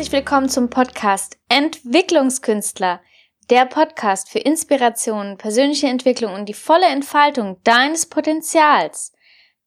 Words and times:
herzlich 0.00 0.18
willkommen 0.18 0.48
zum 0.48 0.70
Podcast 0.70 1.36
Entwicklungskünstler, 1.50 3.02
der 3.50 3.66
Podcast 3.66 4.30
für 4.30 4.38
Inspiration, 4.38 5.36
persönliche 5.36 5.88
Entwicklung 5.88 6.32
und 6.32 6.48
die 6.48 6.54
volle 6.54 6.86
Entfaltung 6.86 7.60
deines 7.64 8.06
Potenzials. 8.06 9.12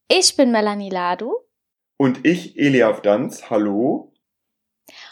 Ich 0.08 0.36
bin 0.36 0.52
Melanie 0.52 0.90
Ladu. 0.90 1.36
Und 1.98 2.26
ich, 2.26 2.58
Eliaf 2.58 3.04
Danz. 3.04 3.52
Hallo. 3.52 4.12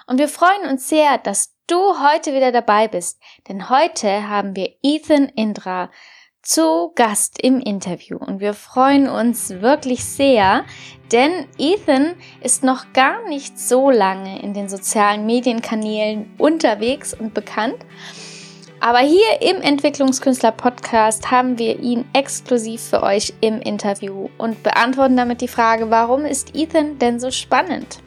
Und 0.07 0.18
wir 0.18 0.27
freuen 0.27 0.68
uns 0.68 0.89
sehr, 0.89 1.19
dass 1.19 1.55
du 1.67 1.77
heute 1.77 2.33
wieder 2.33 2.51
dabei 2.51 2.88
bist, 2.88 3.21
denn 3.47 3.69
heute 3.69 4.27
haben 4.27 4.55
wir 4.55 4.74
Ethan 4.82 5.29
Indra 5.29 5.91
zu 6.41 6.91
Gast 6.95 7.41
im 7.41 7.59
Interview 7.59 8.18
und 8.18 8.39
wir 8.39 8.54
freuen 8.54 9.07
uns 9.07 9.49
wirklich 9.61 10.04
sehr, 10.04 10.65
denn 11.11 11.45
Ethan 11.57 12.15
ist 12.41 12.63
noch 12.63 12.93
gar 12.93 13.27
nicht 13.27 13.59
so 13.59 13.91
lange 13.91 14.41
in 14.41 14.54
den 14.54 14.68
sozialen 14.68 15.25
Medienkanälen 15.25 16.33
unterwegs 16.37 17.13
und 17.13 17.33
bekannt. 17.33 17.77
Aber 18.79 18.99
hier 18.99 19.41
im 19.41 19.61
Entwicklungskünstler 19.61 20.51
Podcast 20.51 21.29
haben 21.29 21.59
wir 21.59 21.79
ihn 21.79 22.05
exklusiv 22.13 22.82
für 22.82 23.04
euch 23.04 23.33
im 23.39 23.61
Interview 23.61 24.29
und 24.39 24.63
beantworten 24.63 25.15
damit 25.15 25.41
die 25.41 25.47
Frage, 25.47 25.91
warum 25.91 26.25
ist 26.25 26.55
Ethan 26.55 26.97
denn 26.97 27.19
so 27.19 27.29
spannend? 27.29 27.99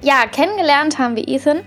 Ja, 0.00 0.26
kennengelernt 0.26 0.98
haben 0.98 1.16
wir 1.16 1.26
Ethan 1.26 1.62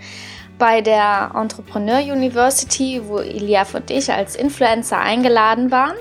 bei 0.57 0.81
der 0.81 1.31
Entrepreneur 1.35 1.99
University, 1.99 3.01
wo 3.05 3.19
Eliaf 3.19 3.75
und 3.75 3.89
ich 3.91 4.11
als 4.11 4.35
Influencer 4.35 4.99
eingeladen 4.99 5.71
waren. 5.71 5.95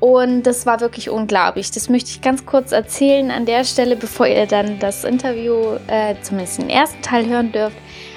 Und 0.00 0.42
das 0.42 0.66
war 0.66 0.80
wirklich 0.80 1.10
unglaublich. 1.10 1.70
Das 1.70 1.88
möchte 1.88 2.10
ich 2.10 2.20
ganz 2.22 2.44
kurz 2.44 2.72
erzählen 2.72 3.30
an 3.30 3.46
der 3.46 3.62
Stelle, 3.62 3.94
bevor 3.94 4.26
ihr 4.26 4.46
dann 4.46 4.80
das 4.80 5.04
Interview, 5.04 5.76
äh, 5.86 6.16
zumindest 6.22 6.58
den 6.58 6.70
ersten 6.70 7.00
Teil 7.02 7.26
hören 7.26 7.52
dürft. 7.52 7.76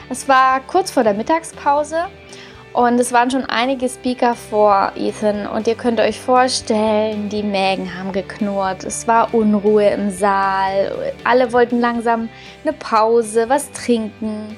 Es 0.10 0.28
war 0.28 0.62
kurz 0.62 0.90
vor 0.90 1.04
der 1.04 1.14
Mittagspause 1.14 2.06
und 2.74 3.00
es 3.00 3.14
waren 3.14 3.32
schon 3.32 3.46
einige 3.46 3.88
Speaker 3.88 4.36
vor 4.36 4.92
Ethan. 4.96 5.48
Und 5.48 5.66
ihr 5.68 5.76
könnt 5.76 6.00
euch 6.00 6.20
vorstellen, 6.20 7.30
die 7.30 7.42
Mägen 7.42 7.98
haben 7.98 8.12
geknurrt. 8.12 8.84
Es 8.84 9.08
war 9.08 9.34
Unruhe 9.34 9.88
im 9.90 10.10
Saal. 10.10 11.14
Alle 11.24 11.54
wollten 11.54 11.80
langsam 11.80 12.30
eine 12.64 12.74
Pause, 12.74 13.48
was 13.48 13.72
trinken. 13.72 14.58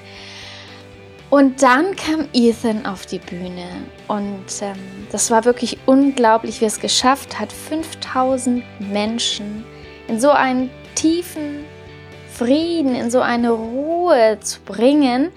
Und 1.29 1.61
dann 1.61 1.95
kam 1.97 2.27
Ethan 2.33 2.85
auf 2.85 3.05
die 3.05 3.19
Bühne 3.19 3.67
und 4.07 4.45
ähm, 4.61 4.77
das 5.11 5.29
war 5.29 5.43
wirklich 5.43 5.77
unglaublich, 5.85 6.61
wie 6.61 6.65
er 6.65 6.69
es 6.69 6.79
geschafft 6.79 7.37
hat, 7.37 7.51
5000 7.51 8.63
Menschen 8.79 9.65
in 10.07 10.21
so 10.21 10.29
einen 10.29 10.69
tiefen 10.95 11.65
Frieden, 12.31 12.95
in 12.95 13.11
so 13.11 13.19
eine 13.19 13.51
Ruhe 13.51 14.37
zu 14.39 14.61
bringen, 14.61 15.31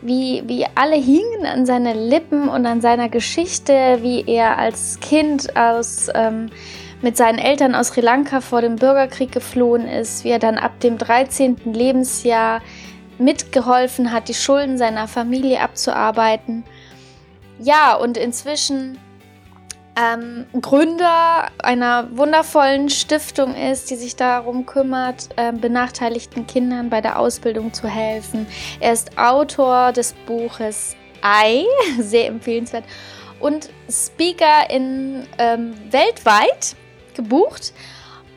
wie, 0.00 0.42
wie 0.46 0.64
alle 0.74 0.96
hingen 0.96 1.44
an 1.44 1.66
seine 1.66 1.92
Lippen 1.92 2.48
und 2.48 2.64
an 2.64 2.80
seiner 2.80 3.10
Geschichte, 3.10 3.98
wie 4.00 4.24
er 4.26 4.56
als 4.56 4.98
Kind 5.00 5.56
aus, 5.56 6.08
ähm, 6.14 6.48
mit 7.02 7.18
seinen 7.18 7.38
Eltern 7.38 7.74
aus 7.74 7.88
Sri 7.88 8.00
Lanka 8.00 8.40
vor 8.40 8.62
dem 8.62 8.76
Bürgerkrieg 8.76 9.30
geflohen 9.30 9.86
ist, 9.86 10.24
wie 10.24 10.30
er 10.30 10.38
dann 10.38 10.56
ab 10.56 10.80
dem 10.80 10.96
13. 10.96 11.56
Lebensjahr 11.66 12.62
mitgeholfen 13.18 14.12
hat, 14.12 14.28
die 14.28 14.34
Schulden 14.34 14.78
seiner 14.78 15.08
Familie 15.08 15.60
abzuarbeiten. 15.60 16.64
Ja, 17.58 17.94
und 17.94 18.16
inzwischen 18.16 18.98
ähm, 19.96 20.44
Gründer 20.60 21.48
einer 21.58 22.08
wundervollen 22.16 22.90
Stiftung 22.90 23.54
ist, 23.54 23.90
die 23.90 23.96
sich 23.96 24.14
darum 24.14 24.66
kümmert, 24.66 25.30
äh, 25.36 25.52
benachteiligten 25.52 26.46
Kindern 26.46 26.90
bei 26.90 27.00
der 27.00 27.18
Ausbildung 27.18 27.72
zu 27.72 27.88
helfen. 27.88 28.46
Er 28.80 28.92
ist 28.92 29.16
Autor 29.16 29.92
des 29.92 30.12
Buches 30.26 30.96
Ei, 31.22 31.64
sehr 31.98 32.26
empfehlenswert, 32.26 32.84
und 33.40 33.70
Speaker 33.90 34.68
in 34.70 35.26
ähm, 35.38 35.74
weltweit 35.90 36.76
gebucht. 37.14 37.72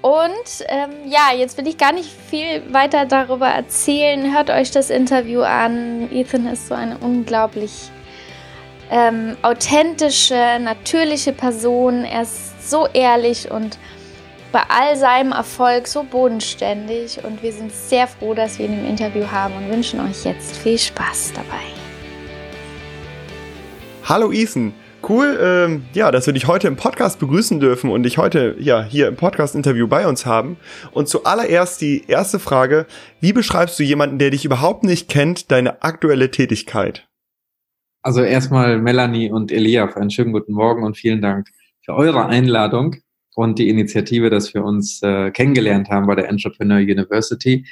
Und 0.01 0.65
ähm, 0.67 0.91
ja, 1.07 1.35
jetzt 1.37 1.57
will 1.57 1.67
ich 1.67 1.77
gar 1.77 1.91
nicht 1.91 2.09
viel 2.09 2.63
weiter 2.71 3.05
darüber 3.05 3.47
erzählen. 3.47 4.33
Hört 4.33 4.49
euch 4.49 4.71
das 4.71 4.89
Interview 4.89 5.41
an. 5.41 6.09
Ethan 6.11 6.47
ist 6.47 6.67
so 6.67 6.73
eine 6.73 6.97
unglaublich 6.99 7.89
ähm, 8.89 9.35
authentische, 9.41 10.57
natürliche 10.61 11.33
Person. 11.33 12.05
Er 12.05 12.21
ist 12.21 12.69
so 12.69 12.87
ehrlich 12.93 13.51
und 13.51 13.77
bei 14.53 14.61
all 14.69 14.95
seinem 14.95 15.33
Erfolg 15.33 15.85
so 15.85 16.03
bodenständig. 16.03 17.21
Und 17.25 17.43
wir 17.43 17.51
sind 17.51 17.73
sehr 17.73 18.07
froh, 18.07 18.33
dass 18.33 18.57
wir 18.57 18.67
ihn 18.67 18.79
im 18.79 18.85
Interview 18.85 19.29
haben 19.29 19.53
und 19.57 19.69
wünschen 19.69 19.99
euch 19.99 20.23
jetzt 20.23 20.55
viel 20.55 20.77
Spaß 20.77 21.33
dabei. 21.35 21.65
Hallo 24.05 24.31
Ethan. 24.31 24.73
Cool, 25.07 25.39
ähm, 25.41 25.83
ja, 25.93 26.11
dass 26.11 26.25
wir 26.25 26.33
dich 26.33 26.47
heute 26.47 26.67
im 26.67 26.75
Podcast 26.75 27.19
begrüßen 27.19 27.59
dürfen 27.59 27.89
und 27.89 28.03
dich 28.03 28.17
heute 28.17 28.55
ja 28.59 28.83
hier 28.83 29.07
im 29.07 29.15
Podcast-Interview 29.15 29.87
bei 29.87 30.07
uns 30.07 30.25
haben. 30.25 30.57
Und 30.91 31.07
zuallererst 31.07 31.81
die 31.81 32.03
erste 32.07 32.37
Frage: 32.37 32.85
Wie 33.21 33.33
beschreibst 33.33 33.79
du 33.79 33.83
jemanden, 33.83 34.19
der 34.19 34.29
dich 34.29 34.45
überhaupt 34.45 34.83
nicht 34.83 35.09
kennt, 35.09 35.51
deine 35.51 35.81
aktuelle 35.83 36.31
Tätigkeit? 36.31 37.07
Also 38.01 38.21
erstmal 38.21 38.77
Melanie 38.77 39.31
und 39.31 39.51
Elia, 39.51 39.85
einen 39.95 40.11
schönen 40.11 40.31
guten 40.31 40.53
Morgen 40.53 40.83
und 40.83 40.97
vielen 40.97 41.21
Dank 41.21 41.47
für 41.83 41.95
eure 41.95 42.25
Einladung 42.25 42.97
und 43.35 43.57
die 43.57 43.69
Initiative, 43.69 44.29
dass 44.29 44.53
wir 44.53 44.63
uns 44.63 45.01
äh, 45.01 45.31
kennengelernt 45.31 45.89
haben 45.89 46.07
bei 46.07 46.15
der 46.15 46.29
Entrepreneur 46.29 46.79
University. 46.79 47.65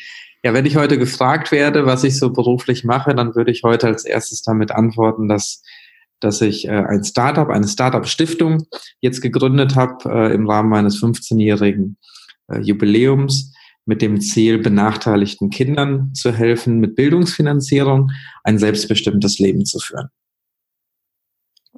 Ja, 0.43 0.53
wenn 0.53 0.66
ich 0.66 0.77
heute 0.77 0.97
gefragt 0.97 1.51
werde, 1.51 1.85
was 1.85 2.03
ich 2.03 2.17
so 2.17 2.31
beruflich 2.31 2.83
mache, 2.83 3.13
dann 3.13 3.35
würde 3.35 3.51
ich 3.51 3.63
heute 3.63 3.87
als 3.87 4.05
erstes 4.05 4.43
damit 4.43 4.71
antworten, 4.71 5.27
dass 5.27 5.63
dass 6.19 6.41
ich 6.41 6.67
äh, 6.67 6.72
ein 6.72 7.03
Startup, 7.03 7.50
eine 7.50 7.67
Startup-Stiftung 7.67 8.67
jetzt 9.01 9.22
gegründet 9.22 9.75
habe 9.75 10.09
äh, 10.09 10.33
im 10.33 10.50
Rahmen 10.50 10.69
meines 10.69 11.01
15-jährigen 11.01 11.97
äh, 12.50 12.59
Jubiläums 12.59 13.53
mit 13.85 14.01
dem 14.01 14.19
Ziel, 14.19 14.57
benachteiligten 14.57 15.50
Kindern 15.50 16.13
zu 16.13 16.33
helfen, 16.33 16.79
mit 16.79 16.95
Bildungsfinanzierung 16.95 18.11
ein 18.44 18.59
selbstbestimmtes 18.59 19.39
Leben 19.39 19.66
zu 19.66 19.79
führen. 19.79 20.09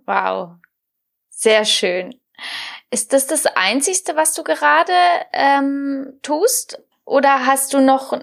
Wow, 0.05 0.56
sehr 1.29 1.66
schön. 1.66 2.16
Ist 2.89 3.13
das 3.13 3.27
das 3.27 3.45
Einzigste, 3.45 4.16
was 4.16 4.33
du 4.33 4.44
gerade 4.44 4.91
ähm, 5.33 6.13
tust? 6.23 6.81
Oder 7.06 7.45
hast 7.45 7.73
du 7.73 7.81
noch 7.81 8.19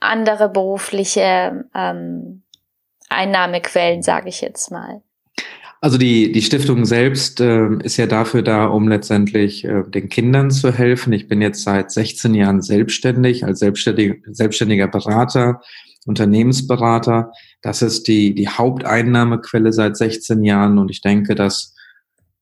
andere 0.00 0.48
berufliche 0.48 1.68
ähm, 1.74 2.42
Einnahmequellen, 3.10 4.02
sage 4.02 4.30
ich 4.30 4.40
jetzt 4.40 4.70
mal? 4.70 5.02
Also 5.84 5.98
die, 5.98 6.32
die 6.32 6.40
Stiftung 6.40 6.86
selbst 6.86 7.40
äh, 7.40 7.68
ist 7.82 7.98
ja 7.98 8.06
dafür 8.06 8.40
da, 8.40 8.64
um 8.64 8.88
letztendlich 8.88 9.66
äh, 9.66 9.82
den 9.86 10.08
Kindern 10.08 10.50
zu 10.50 10.72
helfen. 10.72 11.12
Ich 11.12 11.28
bin 11.28 11.42
jetzt 11.42 11.62
seit 11.62 11.92
16 11.92 12.32
Jahren 12.32 12.62
selbstständig, 12.62 13.44
als 13.44 13.58
selbstständiger, 13.58 14.14
selbstständiger 14.32 14.88
Berater, 14.88 15.60
Unternehmensberater. 16.06 17.32
Das 17.60 17.82
ist 17.82 18.08
die, 18.08 18.34
die 18.34 18.48
Haupteinnahmequelle 18.48 19.74
seit 19.74 19.98
16 19.98 20.42
Jahren 20.42 20.78
und 20.78 20.90
ich 20.90 21.02
denke, 21.02 21.34
dass 21.34 21.74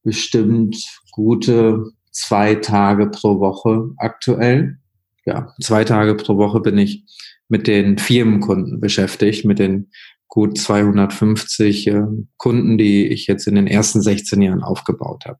bestimmt 0.04 0.76
gute 1.10 1.86
zwei 2.12 2.54
Tage 2.54 3.08
pro 3.08 3.40
Woche 3.40 3.90
aktuell. 3.96 4.78
Ja, 5.26 5.52
zwei 5.60 5.82
Tage 5.82 6.14
pro 6.14 6.36
Woche 6.36 6.60
bin 6.60 6.78
ich 6.78 7.02
mit 7.48 7.66
den 7.66 7.98
Firmenkunden 7.98 8.78
beschäftigt, 8.78 9.44
mit 9.44 9.58
den 9.58 9.90
gut 10.32 10.56
250 10.56 11.88
äh, 11.88 12.04
Kunden, 12.38 12.78
die 12.78 13.06
ich 13.06 13.26
jetzt 13.26 13.46
in 13.46 13.54
den 13.54 13.66
ersten 13.66 14.00
16 14.00 14.40
Jahren 14.40 14.62
aufgebaut 14.62 15.26
habe. 15.26 15.38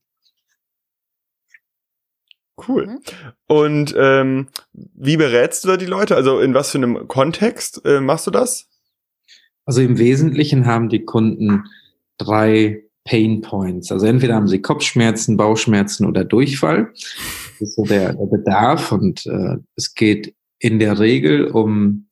Cool. 2.69 2.87
Mhm. 2.87 2.99
Und 3.46 3.94
ähm, 3.96 4.49
wie 4.75 5.16
berätst 5.16 5.64
du 5.64 5.69
da 5.69 5.76
die 5.78 5.87
Leute? 5.87 6.14
Also 6.14 6.40
in 6.40 6.52
was 6.52 6.72
für 6.72 6.76
einem 6.76 7.08
Kontext 7.08 7.81
äh, 7.87 8.02
machst 8.02 8.26
du 8.26 8.31
das? 8.31 8.69
Also 9.64 9.81
im 9.81 9.96
Wesentlichen 9.96 10.66
haben 10.66 10.90
die 10.90 11.06
Kunden 11.06 11.64
drei 12.19 12.84
Pain 13.05 13.40
Points. 13.40 13.90
Also 13.90 14.05
entweder 14.05 14.34
haben 14.34 14.46
sie 14.46 14.61
Kopfschmerzen, 14.61 15.38
Bauchschmerzen 15.38 16.05
oder 16.05 16.22
Durchfall. 16.22 16.93
Das 17.58 17.70
ist 17.70 17.76
so 17.76 17.84
der, 17.87 18.12
der 18.12 18.26
Bedarf 18.26 18.93
und 18.93 19.25
äh, 19.25 19.56
es 19.75 19.94
geht 19.94 20.34
in 20.58 20.78
der 20.78 20.99
Regel 20.99 21.46
um 21.46 22.08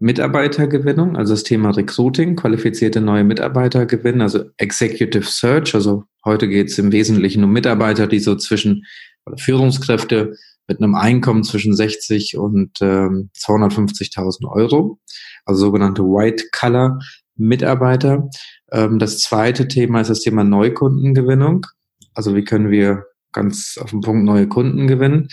Mitarbeitergewinnung, 0.00 1.16
also 1.16 1.32
das 1.32 1.42
Thema 1.42 1.70
Recruiting, 1.70 2.36
qualifizierte 2.36 3.00
neue 3.00 3.24
Mitarbeiter 3.24 3.84
gewinnen, 3.84 4.20
also 4.20 4.44
Executive 4.56 5.24
Search. 5.24 5.74
Also 5.74 6.04
heute 6.24 6.48
geht 6.48 6.68
es 6.68 6.78
im 6.78 6.92
Wesentlichen 6.92 7.42
um 7.42 7.50
Mitarbeiter, 7.50 8.06
die 8.06 8.20
so 8.20 8.36
zwischen 8.36 8.84
oder 9.26 9.38
Führungskräfte 9.38 10.34
mit 10.68 10.80
einem 10.80 10.94
Einkommen 10.94 11.42
zwischen 11.42 11.74
60 11.74 12.36
und 12.36 12.78
ähm, 12.80 13.30
250.000 13.36 14.48
Euro, 14.48 15.00
also 15.44 15.60
sogenannte 15.60 16.02
White 16.02 16.44
Collar 16.52 16.98
Mitarbeiter. 17.36 18.28
Ähm, 18.70 18.98
das 18.98 19.18
zweite 19.18 19.66
Thema 19.66 20.00
ist 20.00 20.10
das 20.10 20.20
Thema 20.20 20.44
Neukundengewinnung. 20.44 21.66
Also 22.14 22.36
wie 22.36 22.44
können 22.44 22.70
wir 22.70 23.04
ganz 23.32 23.78
auf 23.80 23.90
den 23.90 24.00
Punkt 24.00 24.24
neue 24.24 24.48
Kunden 24.48 24.86
gewinnen? 24.86 25.28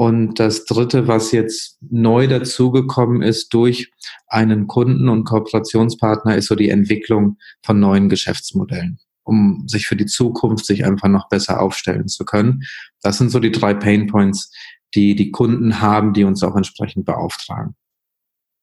Und 0.00 0.40
das 0.40 0.64
Dritte, 0.64 1.08
was 1.08 1.30
jetzt 1.30 1.76
neu 1.82 2.26
dazugekommen 2.26 3.20
ist 3.20 3.52
durch 3.52 3.92
einen 4.28 4.66
Kunden 4.66 5.10
und 5.10 5.24
Kooperationspartner, 5.24 6.36
ist 6.36 6.46
so 6.46 6.54
die 6.54 6.70
Entwicklung 6.70 7.36
von 7.62 7.80
neuen 7.80 8.08
Geschäftsmodellen, 8.08 8.98
um 9.24 9.64
sich 9.66 9.86
für 9.86 9.96
die 9.96 10.06
Zukunft 10.06 10.64
sich 10.64 10.86
einfach 10.86 11.08
noch 11.08 11.28
besser 11.28 11.60
aufstellen 11.60 12.08
zu 12.08 12.24
können. 12.24 12.62
Das 13.02 13.18
sind 13.18 13.28
so 13.28 13.40
die 13.40 13.50
drei 13.50 13.74
Pain 13.74 14.06
Points, 14.06 14.50
die 14.94 15.14
die 15.14 15.32
Kunden 15.32 15.82
haben, 15.82 16.14
die 16.14 16.24
uns 16.24 16.42
auch 16.42 16.56
entsprechend 16.56 17.04
beauftragen. 17.04 17.74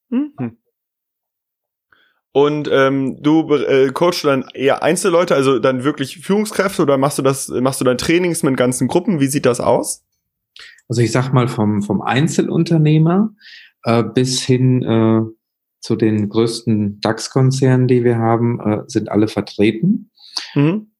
Mhm. 0.08 0.58
Und 2.32 2.68
ähm, 2.72 3.22
du 3.22 3.54
äh, 3.54 3.92
coachst 3.92 4.24
dann 4.24 4.48
eher 4.54 4.82
Einzelleute, 4.82 5.36
also 5.36 5.60
dann 5.60 5.84
wirklich 5.84 6.18
Führungskräfte 6.18 6.82
oder 6.82 6.98
machst 6.98 7.18
du 7.18 7.22
das, 7.22 7.46
machst 7.46 7.80
du 7.80 7.84
dann 7.84 7.96
Trainings 7.96 8.42
mit 8.42 8.56
ganzen 8.56 8.88
Gruppen? 8.88 9.20
Wie 9.20 9.28
sieht 9.28 9.46
das 9.46 9.60
aus? 9.60 10.04
Also 10.88 11.02
ich 11.02 11.12
sag 11.12 11.32
mal 11.32 11.48
vom, 11.48 11.82
vom 11.82 12.00
Einzelunternehmer 12.00 13.30
äh, 13.84 14.02
bis 14.02 14.42
hin 14.42 14.82
äh, 14.82 15.20
zu 15.80 15.96
den 15.96 16.28
größten 16.28 17.00
DAX-Konzernen, 17.00 17.86
die 17.86 18.04
wir 18.04 18.18
haben, 18.18 18.60
äh, 18.60 18.82
sind 18.86 19.10
alle 19.10 19.28
vertreten. 19.28 20.10
Mhm. 20.54 20.92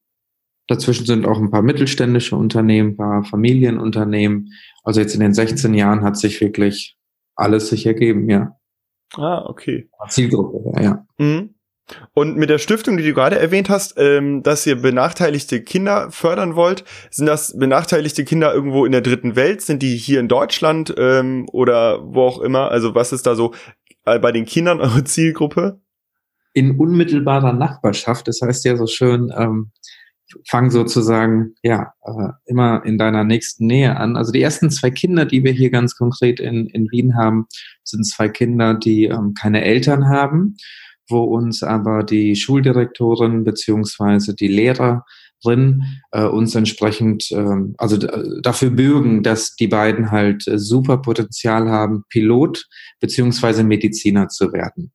Dazwischen 0.69 1.07
sind 1.07 1.27
auch 1.27 1.39
ein 1.39 1.51
paar 1.51 1.63
mittelständische 1.63 2.37
Unternehmen, 2.37 2.91
ein 2.91 2.97
paar 2.97 3.25
Familienunternehmen. 3.25 4.53
Also 4.85 5.01
jetzt 5.01 5.15
in 5.15 5.21
den 5.21 5.33
16 5.33 5.73
Jahren 5.75 6.03
hat 6.03 6.19
sich 6.19 6.41
wirklich 6.41 6.97
alles 7.35 7.71
sich 7.71 7.87
ergeben, 7.87 8.29
ja. 8.29 8.55
Ah, 9.15 9.47
okay. 9.47 9.89
Zielgruppe, 10.09 10.83
ja. 10.83 11.07
Mhm. 11.19 11.55
Und 12.15 12.37
mit 12.37 12.51
der 12.51 12.59
Stiftung, 12.59 12.97
die 12.97 13.05
du 13.05 13.15
gerade 13.15 13.39
erwähnt 13.39 13.71
hast, 13.71 13.95
ähm, 13.97 14.43
dass 14.43 14.67
ihr 14.67 14.81
benachteiligte 14.81 15.63
Kinder 15.63 16.11
fördern 16.11 16.57
wollt, 16.57 16.85
sind 17.11 17.27
das 17.27 17.57
benachteiligte 17.57 18.25
Kinder 18.25 18.53
irgendwo 18.55 18.85
in 18.85 18.93
der 18.93 19.01
dritten 19.01 19.37
Welt? 19.37 19.63
Sind 19.63 19.83
die 19.83 19.97
hier 19.97 20.21
in 20.21 20.29
Deutschland 20.29 20.95
ähm, 20.99 21.49
oder 21.53 22.01
wo 22.03 22.23
auch 22.23 22.41
immer? 22.41 22.71
Also 22.71 22.95
was 22.95 23.13
ist 23.13 23.27
da 23.27 23.35
so 23.35 23.55
äh, 24.05 24.19
bei 24.19 24.33
den 24.33 24.45
Kindern 24.45 24.81
eure 24.83 25.05
Zielgruppe? 25.05 25.81
In 26.55 26.79
unmittelbarer 26.79 27.53
Nachbarschaft, 27.53 28.27
das 28.27 28.41
heißt 28.43 28.65
ja 28.65 28.77
so 28.77 28.87
schön, 28.87 29.33
ähm, 29.37 29.71
fang 30.49 30.71
sozusagen 30.71 31.55
ja 31.63 31.93
äh, 32.03 32.29
immer 32.47 32.85
in 32.85 32.99
deiner 32.99 33.25
nächsten 33.25 33.67
Nähe 33.67 33.97
an. 33.97 34.17
Also 34.17 34.33
die 34.33 34.43
ersten 34.43 34.71
zwei 34.71 34.91
Kinder, 34.91 35.25
die 35.25 35.45
wir 35.45 35.53
hier 35.53 35.71
ganz 35.71 35.97
konkret 35.97 36.41
in, 36.41 36.67
in 36.67 36.89
Wien 36.91 37.17
haben, 37.17 37.47
sind 37.85 38.05
zwei 38.05 38.29
Kinder, 38.29 38.75
die 38.75 39.05
ähm, 39.05 39.35
keine 39.35 39.65
Eltern 39.65 40.09
haben, 40.09 40.57
wo 41.09 41.25
uns 41.25 41.63
aber 41.63 42.05
die 42.05 42.37
Schuldirektorin 42.37 43.45
beziehungsweise 43.45 44.35
die 44.35 44.49
Lehrerin 44.49 45.85
äh, 46.13 46.25
uns 46.25 46.55
entsprechend 46.55 47.31
ähm, 47.33 47.75
also 47.79 47.97
dafür 47.97 48.69
bürgen, 48.71 49.23
dass 49.23 49.57
die 49.57 49.69
beiden 49.69 50.11
halt 50.11 50.47
äh, 50.49 50.59
super 50.59 50.99
Potenzial 50.99 51.71
haben, 51.71 52.05
Pilot 52.09 52.67
beziehungsweise 53.01 53.65
Mediziner 53.65 54.29
zu 54.29 54.53
werden. 54.53 54.93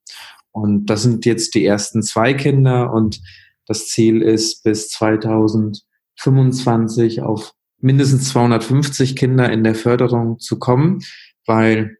Und 0.51 0.86
das 0.86 1.01
sind 1.01 1.25
jetzt 1.25 1.56
die 1.56 1.65
ersten 1.65 2.04
zwei 2.04 2.33
Kinder 2.33 2.94
und 2.94 3.19
das 3.66 3.88
Ziel 3.88 4.21
ist, 4.21 4.63
bis 4.63 4.89
2025 4.89 7.21
auf 7.21 7.54
mindestens 7.80 8.30
250 8.30 9.16
Kinder 9.16 9.51
in 9.51 9.63
der 9.63 9.74
Förderung 9.75 10.39
zu 10.39 10.59
kommen, 10.59 11.00
weil 11.45 11.98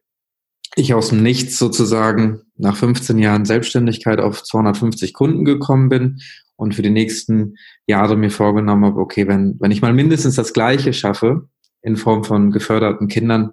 ich 0.76 0.94
aus 0.94 1.08
dem 1.08 1.22
Nichts 1.22 1.58
sozusagen 1.58 2.42
nach 2.56 2.76
15 2.76 3.18
Jahren 3.18 3.44
Selbstständigkeit 3.44 4.20
auf 4.20 4.42
250 4.42 5.12
Kunden 5.12 5.44
gekommen 5.44 5.88
bin 5.88 6.20
und 6.56 6.74
für 6.74 6.82
die 6.82 6.90
nächsten 6.90 7.56
Jahre 7.86 8.16
mir 8.16 8.30
vorgenommen 8.30 8.84
habe, 8.84 9.00
okay, 9.00 9.26
wenn, 9.26 9.56
wenn 9.60 9.70
ich 9.70 9.82
mal 9.82 9.92
mindestens 9.92 10.36
das 10.36 10.52
Gleiche 10.52 10.92
schaffe 10.92 11.48
in 11.82 11.96
Form 11.96 12.24
von 12.24 12.50
geförderten 12.50 13.08
Kindern, 13.08 13.52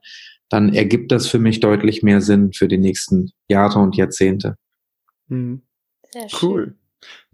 dann 0.49 0.73
ergibt 0.73 1.11
das 1.11 1.27
für 1.27 1.39
mich 1.39 1.59
deutlich 1.59 2.03
mehr 2.03 2.21
Sinn 2.21 2.53
für 2.53 2.67
die 2.67 2.77
nächsten 2.77 3.31
Jahre 3.47 3.79
und 3.79 3.95
Jahrzehnte. 3.95 4.57
Mhm. 5.27 5.61
Sehr 6.11 6.29
schön. 6.29 6.49
Cool. 6.49 6.75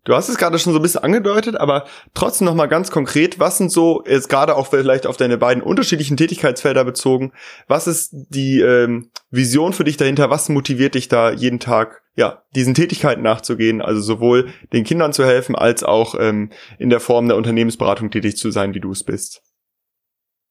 Du 0.08 0.16
hast 0.16 0.30
es 0.30 0.38
gerade 0.38 0.58
schon 0.58 0.72
so 0.72 0.80
ein 0.80 0.82
bisschen 0.82 1.04
angedeutet, 1.04 1.60
aber 1.60 1.84
trotzdem 2.14 2.46
noch 2.46 2.56
mal 2.56 2.68
ganz 2.68 2.92
konkret, 2.92 3.42
was 3.42 3.58
sind 3.58 3.74
so, 3.74 4.06
jetzt 4.08 4.30
gerade 4.30 4.56
auch 4.56 4.68
vielleicht 4.68 5.06
auf 5.06 5.18
deine 5.18 5.38
beiden 5.38 5.62
unterschiedlichen 5.62 6.16
Tätigkeitsfelder 6.16 6.86
bezogen, 6.86 7.34
was 7.68 7.88
ist 7.88 8.12
die 8.14 8.62
ähm, 8.62 9.10
Vision 9.32 9.74
für 9.74 9.84
dich 9.84 9.98
dahinter? 9.98 10.30
Was 10.30 10.48
motiviert 10.48 10.96
dich 10.96 11.10
da 11.10 11.32
jeden 11.32 11.60
Tag, 11.60 12.04
ja, 12.16 12.44
diesen 12.56 12.74
Tätigkeiten 12.74 13.22
nachzugehen? 13.22 13.82
Also 13.82 14.00
sowohl 14.00 14.48
den 14.72 14.86
Kindern 14.86 15.12
zu 15.12 15.26
helfen, 15.26 15.56
als 15.56 15.84
auch 15.84 16.16
ähm, 16.18 16.52
in 16.80 16.90
der 16.90 17.02
Form 17.02 17.28
der 17.28 17.36
Unternehmensberatung 17.36 18.10
tätig 18.10 18.38
zu 18.38 18.50
sein, 18.50 18.74
wie 18.74 18.80
du 18.80 18.92
es 18.92 19.04
bist. 19.04 19.42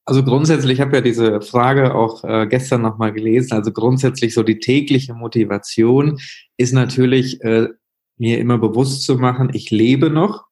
Also 0.05 0.23
grundsätzlich, 0.23 0.75
ich 0.75 0.81
habe 0.83 0.97
ja 0.97 1.01
diese 1.01 1.41
Frage 1.41 1.95
auch 1.95 2.25
äh, 2.25 2.47
gestern 2.47 2.83
nochmal 2.83 3.15
gelesen. 3.15 3.55
Also 3.55 3.73
grundsätzlich 3.73 4.35
so 4.35 4.43
die 4.43 4.59
tägliche 4.59 5.15
Motivation 5.15 6.19
ist 6.59 6.75
natürlich 6.75 7.41
äh, 7.41 7.69
mir 8.19 8.39
immer 8.39 8.59
bewusst 8.59 9.05
zu 9.05 9.17
machen, 9.17 9.51
ich 9.53 9.71
lebe 9.71 10.11
noch, 10.11 10.45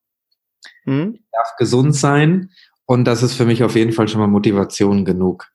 mhm. 0.85 1.15
ich 1.15 1.25
darf 1.31 1.55
gesund 1.57 1.95
sein 1.95 2.51
und 2.85 3.05
das 3.05 3.23
ist 3.23 3.33
für 3.33 3.45
mich 3.45 3.63
auf 3.63 3.75
jeden 3.75 3.91
Fall 3.91 4.07
schon 4.07 4.21
mal 4.21 4.27
Motivation 4.27 5.05
genug. 5.05 5.47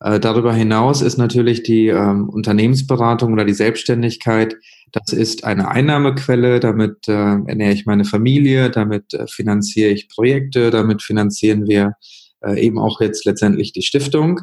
Äh, 0.00 0.18
darüber 0.18 0.52
hinaus 0.52 1.02
ist 1.02 1.18
natürlich 1.18 1.62
die 1.62 1.88
ähm, 1.88 2.28
Unternehmensberatung 2.28 3.32
oder 3.32 3.44
die 3.44 3.54
Selbstständigkeit, 3.54 4.56
das 4.92 5.12
ist 5.12 5.44
eine 5.44 5.68
Einnahmequelle, 5.68 6.60
damit 6.60 7.08
äh, 7.08 7.12
ernähre 7.12 7.72
ich 7.72 7.86
meine 7.86 8.04
Familie, 8.04 8.70
damit 8.70 9.14
äh, 9.14 9.26
finanziere 9.26 9.90
ich 9.90 10.08
Projekte, 10.08 10.70
damit 10.70 11.02
finanzieren 11.02 11.66
wir 11.66 11.94
äh, 12.44 12.60
eben 12.60 12.78
auch 12.78 13.00
jetzt 13.00 13.24
letztendlich 13.24 13.72
die 13.72 13.82
Stiftung. 13.82 14.40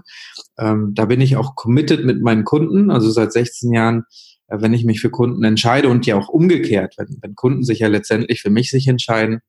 Ähm, 0.58 0.94
da 0.96 1.06
bin 1.06 1.22
ich 1.22 1.38
auch 1.38 1.56
committed 1.56 2.04
mit 2.04 2.22
meinen 2.22 2.46
Kunden, 2.46 2.90
also 2.90 3.12
seit 3.12 3.32
16 3.32 3.74
Jahren 3.74 4.06
wenn 4.50 4.74
ich 4.74 4.86
mich 4.86 5.00
für 5.00 5.10
Kunden 5.10 5.44
entscheide 5.44 5.90
und 5.90 6.06
ja 6.06 6.16
auch 6.16 6.30
umgekehrt, 6.30 6.96
wenn, 6.98 7.18
wenn 7.22 7.36
Kunden 7.36 7.64
sich 7.64 7.80
ja 7.80 7.88
letztendlich 7.88 8.42
für 8.42 8.50
mich 8.50 8.72
sich 8.72 8.88
entscheiden, 8.88 9.42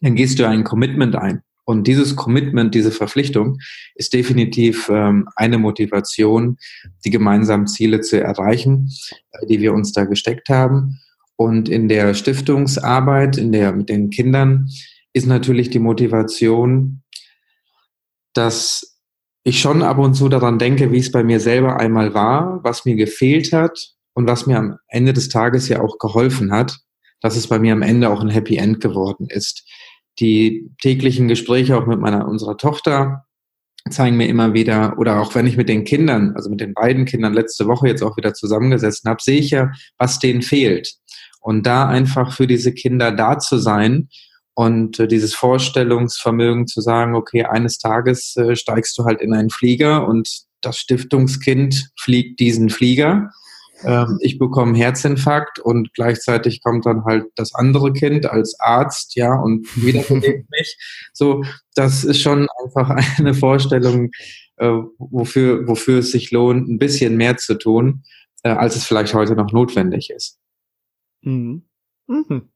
dann 0.00 0.14
gehst 0.14 0.38
du 0.38 0.48
ein 0.48 0.64
Commitment 0.64 1.14
ein. 1.16 1.42
Und 1.64 1.86
dieses 1.86 2.16
Commitment, 2.16 2.74
diese 2.74 2.90
Verpflichtung 2.90 3.58
ist 3.94 4.12
definitiv 4.12 4.88
ähm, 4.92 5.28
eine 5.36 5.58
Motivation, 5.58 6.56
die 7.04 7.10
gemeinsamen 7.10 7.68
Ziele 7.68 8.00
zu 8.00 8.20
erreichen, 8.20 8.90
äh, 9.30 9.46
die 9.46 9.60
wir 9.60 9.72
uns 9.72 9.92
da 9.92 10.04
gesteckt 10.04 10.48
haben. 10.48 10.98
Und 11.36 11.68
in 11.68 11.88
der 11.88 12.14
Stiftungsarbeit, 12.14 13.36
in 13.36 13.52
der 13.52 13.72
mit 13.72 13.88
den 13.88 14.10
Kindern, 14.10 14.68
ist 15.12 15.26
natürlich 15.26 15.70
die 15.70 15.78
Motivation, 15.78 17.02
dass 18.32 18.98
ich 19.44 19.60
schon 19.60 19.82
ab 19.82 19.98
und 19.98 20.14
zu 20.14 20.28
daran 20.28 20.58
denke, 20.58 20.90
wie 20.90 20.98
es 20.98 21.12
bei 21.12 21.22
mir 21.22 21.38
selber 21.38 21.78
einmal 21.78 22.12
war, 22.14 22.60
was 22.64 22.84
mir 22.84 22.96
gefehlt 22.96 23.52
hat 23.52 23.94
und 24.14 24.26
was 24.26 24.46
mir 24.46 24.58
am 24.58 24.78
Ende 24.88 25.12
des 25.12 25.28
Tages 25.28 25.68
ja 25.68 25.80
auch 25.80 25.98
geholfen 25.98 26.52
hat, 26.52 26.78
dass 27.20 27.36
es 27.36 27.46
bei 27.46 27.58
mir 27.58 27.72
am 27.72 27.82
Ende 27.82 28.10
auch 28.10 28.20
ein 28.20 28.28
Happy 28.28 28.56
End 28.56 28.80
geworden 28.80 29.26
ist. 29.28 29.66
Die 30.18 30.70
täglichen 30.82 31.28
Gespräche 31.28 31.76
auch 31.76 31.86
mit 31.86 32.00
meiner, 32.00 32.28
unserer 32.28 32.56
Tochter 32.56 33.24
zeigen 33.90 34.16
mir 34.16 34.28
immer 34.28 34.54
wieder, 34.54 34.98
oder 34.98 35.20
auch 35.20 35.34
wenn 35.34 35.46
ich 35.46 35.56
mit 35.56 35.68
den 35.68 35.84
Kindern, 35.84 36.34
also 36.36 36.50
mit 36.50 36.60
den 36.60 36.74
beiden 36.74 37.04
Kindern 37.04 37.32
letzte 37.32 37.66
Woche 37.66 37.88
jetzt 37.88 38.02
auch 38.02 38.16
wieder 38.16 38.34
zusammengesessen 38.34 39.08
habe, 39.10 39.22
sehe 39.22 39.40
ich 39.40 39.50
ja, 39.50 39.72
was 39.98 40.18
denen 40.18 40.42
fehlt. 40.42 40.94
Und 41.40 41.66
da 41.66 41.88
einfach 41.88 42.32
für 42.32 42.46
diese 42.46 42.72
Kinder 42.72 43.10
da 43.10 43.38
zu 43.38 43.58
sein 43.58 44.08
und 44.54 45.00
äh, 45.00 45.08
dieses 45.08 45.34
Vorstellungsvermögen 45.34 46.68
zu 46.68 46.80
sagen, 46.80 47.16
okay, 47.16 47.44
eines 47.44 47.78
Tages 47.78 48.36
äh, 48.36 48.54
steigst 48.54 48.96
du 48.98 49.04
halt 49.04 49.20
in 49.20 49.34
einen 49.34 49.50
Flieger 49.50 50.06
und 50.06 50.42
das 50.60 50.78
Stiftungskind 50.78 51.90
fliegt 51.98 52.38
diesen 52.38 52.70
Flieger 52.70 53.30
ähm, 53.84 54.18
ich 54.20 54.38
bekomme 54.38 54.68
einen 54.68 54.74
Herzinfarkt 54.76 55.58
und 55.58 55.92
gleichzeitig 55.94 56.62
kommt 56.62 56.86
dann 56.86 57.04
halt 57.04 57.26
das 57.36 57.54
andere 57.54 57.92
Kind 57.92 58.26
als 58.26 58.58
Arzt, 58.60 59.16
ja, 59.16 59.34
und 59.34 59.66
wiederbelebt 59.82 60.50
mich. 60.50 60.76
So, 61.12 61.44
das 61.74 62.04
ist 62.04 62.20
schon 62.20 62.48
einfach 62.64 62.90
eine 63.18 63.34
Vorstellung, 63.34 64.10
äh, 64.56 64.72
wofür, 64.98 65.66
wofür 65.66 65.98
es 65.98 66.12
sich 66.12 66.30
lohnt, 66.30 66.68
ein 66.68 66.78
bisschen 66.78 67.16
mehr 67.16 67.36
zu 67.36 67.54
tun, 67.54 68.02
äh, 68.42 68.50
als 68.50 68.76
es 68.76 68.84
vielleicht 68.84 69.14
heute 69.14 69.34
noch 69.34 69.52
notwendig 69.52 70.10
ist. 70.10 70.38
Mhm. 71.22 71.64
Mhm. 72.06 72.51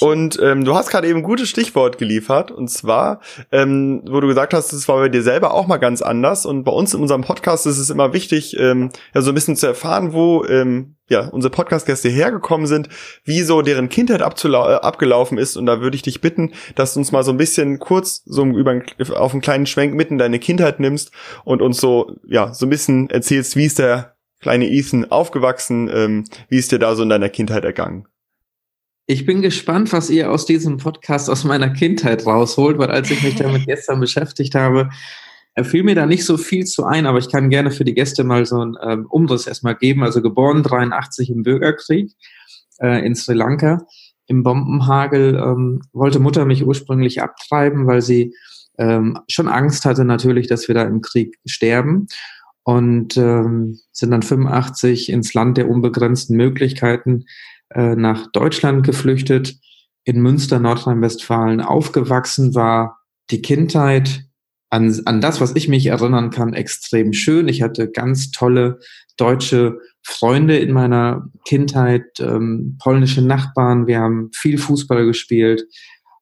Und 0.00 0.38
ähm, 0.42 0.64
du 0.64 0.74
hast 0.74 0.90
gerade 0.90 1.08
eben 1.08 1.18
ein 1.18 1.24
gutes 1.24 1.48
Stichwort 1.48 1.98
geliefert, 1.98 2.50
und 2.50 2.68
zwar, 2.68 3.20
ähm, 3.52 4.02
wo 4.08 4.20
du 4.20 4.28
gesagt 4.28 4.54
hast, 4.54 4.72
es 4.72 4.88
war 4.88 4.96
bei 4.96 5.08
dir 5.08 5.22
selber 5.22 5.52
auch 5.52 5.66
mal 5.66 5.76
ganz 5.76 6.02
anders. 6.02 6.46
Und 6.46 6.64
bei 6.64 6.72
uns 6.72 6.94
in 6.94 7.00
unserem 7.00 7.22
Podcast 7.22 7.66
ist 7.66 7.78
es 7.78 7.90
immer 7.90 8.12
wichtig, 8.12 8.56
ähm, 8.58 8.90
ja 9.14 9.20
so 9.20 9.30
ein 9.30 9.34
bisschen 9.34 9.56
zu 9.56 9.66
erfahren, 9.66 10.12
wo 10.12 10.44
ähm, 10.46 10.96
ja 11.08 11.28
unsere 11.28 11.50
Podcast-Gäste 11.50 12.08
hergekommen 12.08 12.66
sind, 12.66 12.88
wie 13.24 13.42
so 13.42 13.62
deren 13.62 13.88
Kindheit 13.88 14.20
äh, 14.20 14.24
abgelaufen 14.24 15.38
ist. 15.38 15.56
Und 15.56 15.66
da 15.66 15.80
würde 15.80 15.96
ich 15.96 16.02
dich 16.02 16.20
bitten, 16.20 16.52
dass 16.74 16.94
du 16.94 17.00
uns 17.00 17.12
mal 17.12 17.22
so 17.22 17.32
ein 17.32 17.36
bisschen 17.36 17.78
kurz 17.78 18.22
so 18.24 18.44
über 18.44 18.80
auf 19.16 19.32
einen 19.32 19.42
kleinen 19.42 19.66
Schwenk 19.66 19.94
mitten 19.94 20.18
deine 20.18 20.38
Kindheit 20.38 20.80
nimmst 20.80 21.10
und 21.44 21.62
uns 21.62 21.78
so 21.78 22.16
ja 22.26 22.54
so 22.54 22.66
ein 22.66 22.70
bisschen 22.70 23.10
erzählst, 23.10 23.56
wie 23.56 23.66
ist 23.66 23.78
der 23.78 24.16
kleine 24.40 24.68
Ethan 24.68 25.10
aufgewachsen, 25.10 25.90
ähm, 25.92 26.24
wie 26.48 26.58
ist 26.58 26.72
dir 26.72 26.78
da 26.78 26.94
so 26.94 27.02
in 27.02 27.08
deiner 27.08 27.28
Kindheit 27.28 27.64
ergangen? 27.64 28.06
Ich 29.06 29.26
bin 29.26 29.42
gespannt, 29.42 29.92
was 29.92 30.08
ihr 30.08 30.30
aus 30.30 30.46
diesem 30.46 30.78
Podcast 30.78 31.28
aus 31.28 31.44
meiner 31.44 31.70
Kindheit 31.70 32.24
rausholt, 32.24 32.78
weil 32.78 32.90
als 32.90 33.10
ich 33.10 33.22
mich 33.22 33.34
damit 33.34 33.64
gestern 33.66 34.00
beschäftigt 34.00 34.54
habe, 34.54 34.88
Er 35.56 35.64
fiel 35.64 35.84
mir 35.84 35.94
da 35.94 36.06
nicht 36.06 36.24
so 36.24 36.36
viel 36.36 36.64
zu 36.64 36.84
ein, 36.84 37.06
aber 37.06 37.18
ich 37.18 37.30
kann 37.30 37.48
gerne 37.48 37.70
für 37.70 37.84
die 37.84 37.94
Gäste 37.94 38.24
mal 38.24 38.44
so 38.44 38.60
einen 38.60 38.76
ähm, 38.82 39.06
Umriss 39.08 39.46
erstmal 39.46 39.76
geben. 39.76 40.02
Also 40.02 40.20
geboren 40.20 40.64
83 40.64 41.30
im 41.30 41.44
Bürgerkrieg 41.44 42.10
äh, 42.80 43.06
in 43.06 43.14
Sri 43.14 43.34
Lanka 43.34 43.86
im 44.26 44.42
Bombenhagel 44.42 45.36
ähm, 45.36 45.82
wollte 45.92 46.18
Mutter 46.18 46.44
mich 46.44 46.64
ursprünglich 46.64 47.22
abtreiben, 47.22 47.86
weil 47.86 48.02
sie 48.02 48.34
ähm, 48.78 49.18
schon 49.28 49.48
Angst 49.48 49.84
hatte 49.84 50.04
natürlich, 50.04 50.48
dass 50.48 50.66
wir 50.66 50.74
da 50.74 50.82
im 50.82 51.00
Krieg 51.00 51.38
sterben 51.44 52.06
und 52.64 53.16
ähm, 53.16 53.78
sind 53.92 54.10
dann 54.10 54.22
85 54.22 55.10
ins 55.10 55.34
Land 55.34 55.58
der 55.58 55.68
unbegrenzten 55.68 56.36
Möglichkeiten 56.36 57.26
äh, 57.70 57.94
nach 57.94 58.30
Deutschland 58.32 58.84
geflüchtet, 58.84 59.56
in 60.04 60.20
Münster, 60.20 60.58
Nordrhein-Westfalen 60.58 61.60
aufgewachsen, 61.60 62.54
war 62.54 62.98
die 63.30 63.40
Kindheit 63.40 64.24
an, 64.70 65.00
an 65.04 65.20
das, 65.20 65.40
was 65.40 65.54
ich 65.54 65.68
mich 65.68 65.86
erinnern 65.86 66.30
kann, 66.30 66.52
extrem 66.52 67.12
schön. 67.12 67.48
Ich 67.48 67.62
hatte 67.62 67.90
ganz 67.90 68.32
tolle 68.32 68.80
deutsche 69.16 69.78
Freunde 70.02 70.58
in 70.58 70.72
meiner 70.72 71.30
Kindheit, 71.46 72.04
ähm, 72.18 72.76
polnische 72.82 73.22
Nachbarn. 73.22 73.86
Wir 73.86 74.00
haben 74.00 74.30
viel 74.34 74.58
Fußball 74.58 75.06
gespielt, 75.06 75.64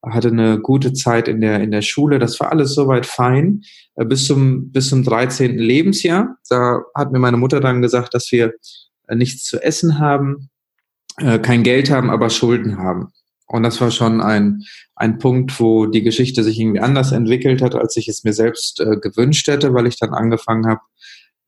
hatte 0.02 0.28
eine 0.28 0.60
gute 0.60 0.92
Zeit 0.92 1.28
in 1.28 1.40
der, 1.40 1.60
in 1.60 1.70
der 1.70 1.82
Schule. 1.82 2.18
Das 2.18 2.40
war 2.40 2.50
alles 2.50 2.74
soweit 2.74 3.06
fein 3.06 3.62
äh, 3.94 4.04
bis 4.04 4.26
zum, 4.26 4.72
bis 4.72 4.88
zum 4.88 5.04
13. 5.04 5.56
Lebensjahr. 5.58 6.36
Da 6.48 6.82
hat 6.94 7.12
mir 7.12 7.18
meine 7.18 7.36
Mutter 7.36 7.60
dann 7.60 7.82
gesagt, 7.82 8.14
dass 8.14 8.32
wir 8.32 8.54
äh, 9.06 9.14
nichts 9.14 9.44
zu 9.44 9.62
essen 9.62 9.98
haben, 9.98 10.50
äh, 11.18 11.38
kein 11.38 11.62
Geld 11.62 11.90
haben, 11.90 12.10
aber 12.10 12.30
Schulden 12.30 12.78
haben. 12.78 13.12
Und 13.46 13.64
das 13.64 13.80
war 13.80 13.90
schon 13.90 14.20
ein, 14.20 14.62
ein 14.96 15.18
Punkt, 15.18 15.60
wo 15.60 15.86
die 15.86 16.02
Geschichte 16.02 16.42
sich 16.42 16.58
irgendwie 16.58 16.80
anders 16.80 17.12
entwickelt 17.12 17.60
hat, 17.60 17.74
als 17.74 17.96
ich 17.96 18.08
es 18.08 18.24
mir 18.24 18.32
selbst 18.32 18.80
äh, 18.80 18.96
gewünscht 18.96 19.46
hätte, 19.46 19.74
weil 19.74 19.86
ich 19.86 19.98
dann 19.98 20.14
angefangen 20.14 20.66
habe 20.66 20.80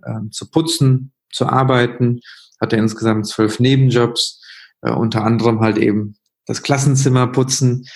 äh, 0.02 0.30
zu 0.30 0.50
putzen, 0.50 1.12
zu 1.32 1.46
arbeiten, 1.46 2.20
hatte 2.61 2.76
insgesamt 2.76 3.26
zwölf 3.26 3.58
Nebenjobs, 3.58 4.42
äh, 4.82 4.90
unter 4.90 5.25
anderem 5.25 5.61
halt 5.61 5.78
eben 5.78 6.16
das 6.46 6.62
Klassenzimmer 6.62 7.26
putzen. 7.28 7.87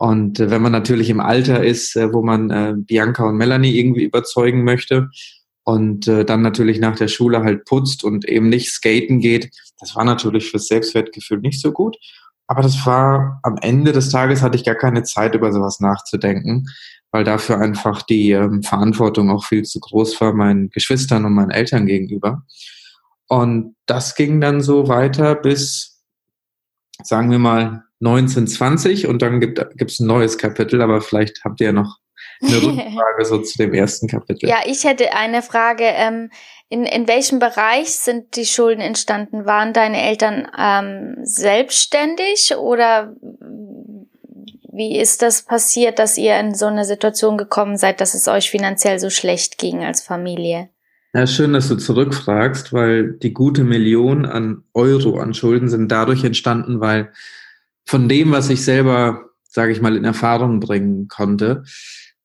Und 0.00 0.40
äh, 0.40 0.50
wenn 0.50 0.62
man 0.62 0.72
natürlich 0.72 1.10
im 1.10 1.20
Alter 1.20 1.62
ist, 1.62 1.94
äh, 1.94 2.10
wo 2.14 2.22
man 2.22 2.48
äh, 2.48 2.72
Bianca 2.74 3.28
und 3.28 3.36
Melanie 3.36 3.78
irgendwie 3.78 4.04
überzeugen 4.04 4.64
möchte 4.64 5.10
und 5.62 6.08
dann 6.08 6.40
natürlich 6.40 6.80
nach 6.80 6.96
der 6.96 7.06
Schule 7.06 7.44
halt 7.44 7.64
putzt 7.64 8.02
und 8.02 8.24
eben 8.24 8.48
nicht 8.48 8.72
skaten 8.72 9.20
geht, 9.20 9.50
das 9.78 9.94
war 9.94 10.04
natürlich 10.04 10.50
fürs 10.50 10.66
Selbstwertgefühl 10.66 11.38
nicht 11.38 11.60
so 11.60 11.70
gut. 11.70 11.96
Aber 12.48 12.62
das 12.62 12.84
war 12.86 13.38
am 13.44 13.56
Ende 13.60 13.92
des 13.92 14.08
Tages 14.08 14.42
hatte 14.42 14.56
ich 14.56 14.64
gar 14.64 14.74
keine 14.74 15.04
Zeit, 15.04 15.34
über 15.36 15.52
sowas 15.52 15.78
nachzudenken, 15.78 16.66
weil 17.12 17.22
dafür 17.22 17.60
einfach 17.60 18.02
die 18.02 18.32
ähm, 18.32 18.62
Verantwortung 18.64 19.30
auch 19.30 19.44
viel 19.44 19.62
zu 19.62 19.78
groß 19.78 20.20
war 20.20 20.32
meinen 20.32 20.70
Geschwistern 20.70 21.24
und 21.26 21.34
meinen 21.34 21.50
Eltern 21.50 21.86
gegenüber. 21.86 22.42
Und 23.28 23.76
das 23.86 24.16
ging 24.16 24.40
dann 24.40 24.62
so 24.62 24.88
weiter 24.88 25.36
bis, 25.36 26.02
sagen 27.04 27.30
wir 27.30 27.38
mal, 27.38 27.84
1920 28.00 29.06
und 29.06 29.22
dann 29.22 29.40
gibt 29.40 29.60
es 29.80 30.00
ein 30.00 30.06
neues 30.06 30.38
Kapitel, 30.38 30.80
aber 30.80 31.00
vielleicht 31.00 31.44
habt 31.44 31.60
ihr 31.60 31.68
ja 31.68 31.72
noch 31.72 31.98
eine 32.42 32.56
Rückfrage 32.62 33.24
so 33.24 33.38
zu 33.38 33.58
dem 33.58 33.74
ersten 33.74 34.08
Kapitel. 34.08 34.48
Ja, 34.48 34.58
ich 34.66 34.84
hätte 34.84 35.12
eine 35.14 35.42
Frage. 35.42 35.84
Ähm, 35.84 36.30
in, 36.68 36.84
in 36.84 37.08
welchem 37.08 37.40
Bereich 37.40 37.90
sind 37.90 38.36
die 38.36 38.46
Schulden 38.46 38.80
entstanden? 38.80 39.44
Waren 39.44 39.72
deine 39.72 40.00
Eltern 40.02 40.46
ähm, 40.56 41.16
selbstständig 41.22 42.54
oder 42.56 43.14
wie 44.72 44.98
ist 44.98 45.20
das 45.20 45.42
passiert, 45.42 45.98
dass 45.98 46.16
ihr 46.16 46.38
in 46.38 46.54
so 46.54 46.66
eine 46.66 46.84
Situation 46.84 47.36
gekommen 47.36 47.76
seid, 47.76 48.00
dass 48.00 48.14
es 48.14 48.28
euch 48.28 48.50
finanziell 48.50 48.98
so 48.98 49.10
schlecht 49.10 49.58
ging 49.58 49.84
als 49.84 50.00
Familie? 50.00 50.70
Ja, 51.12 51.26
schön, 51.26 51.52
dass 51.52 51.68
du 51.68 51.74
zurückfragst, 51.74 52.72
weil 52.72 53.14
die 53.14 53.34
gute 53.34 53.64
Million 53.64 54.24
an 54.24 54.62
Euro 54.74 55.18
an 55.18 55.34
Schulden 55.34 55.68
sind 55.68 55.90
dadurch 55.90 56.22
entstanden, 56.22 56.80
weil 56.80 57.12
von 57.90 58.08
dem, 58.08 58.30
was 58.30 58.48
ich 58.50 58.64
selber, 58.64 59.30
sage 59.48 59.72
ich 59.72 59.80
mal, 59.80 59.96
in 59.96 60.04
Erfahrung 60.04 60.60
bringen 60.60 61.08
konnte, 61.08 61.64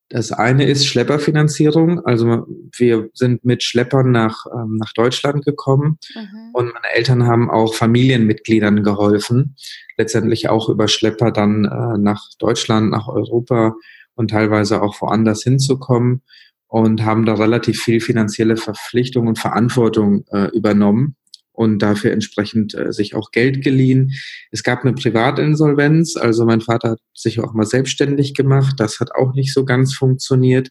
das 0.09 0.31
eine 0.31 0.65
ist 0.65 0.85
Schlepperfinanzierung. 0.85 2.05
Also 2.05 2.45
wir 2.77 3.09
sind 3.15 3.43
mit 3.43 3.63
Schleppern 3.63 4.11
nach, 4.11 4.45
ähm, 4.53 4.77
nach 4.77 4.93
Deutschland 4.93 5.43
gekommen 5.43 5.97
mhm. 6.13 6.51
und 6.53 6.65
meine 6.71 6.93
Eltern 6.93 7.25
haben 7.25 7.49
auch 7.49 7.73
Familienmitgliedern 7.73 8.83
geholfen, 8.83 9.55
letztendlich 9.97 10.49
auch 10.49 10.69
über 10.69 10.87
Schlepper 10.87 11.31
dann 11.31 11.65
äh, 11.65 11.97
nach 11.97 12.29
Deutschland, 12.37 12.91
nach 12.91 13.07
Europa 13.07 13.73
und 14.13 14.29
teilweise 14.29 14.83
auch 14.83 15.01
woanders 15.01 15.41
hinzukommen 15.41 16.21
und 16.67 17.03
haben 17.03 17.25
da 17.25 17.33
relativ 17.33 17.81
viel 17.81 18.01
finanzielle 18.01 18.57
Verpflichtung 18.57 19.25
und 19.25 19.39
Verantwortung 19.39 20.25
äh, 20.31 20.55
übernommen 20.55 21.15
und 21.55 21.79
dafür 21.79 22.11
entsprechend 22.11 22.75
äh, 22.75 22.91
sich 22.91 23.15
auch 23.15 23.31
Geld 23.31 23.63
geliehen. 23.63 24.11
Es 24.51 24.63
gab 24.63 24.83
eine 24.83 24.93
Privatinsolvenz, 24.93 26.17
also 26.17 26.45
mein 26.45 26.61
Vater 26.61 26.91
hat 26.91 26.99
sich 27.13 27.39
auch 27.39 27.53
mal 27.53 27.65
selbstständig 27.65 28.33
gemacht, 28.33 28.75
das 28.77 28.99
hat 28.99 29.11
auch 29.15 29.33
nicht 29.33 29.53
so 29.53 29.65
ganz 29.65 29.93
funktioniert. 29.93 30.69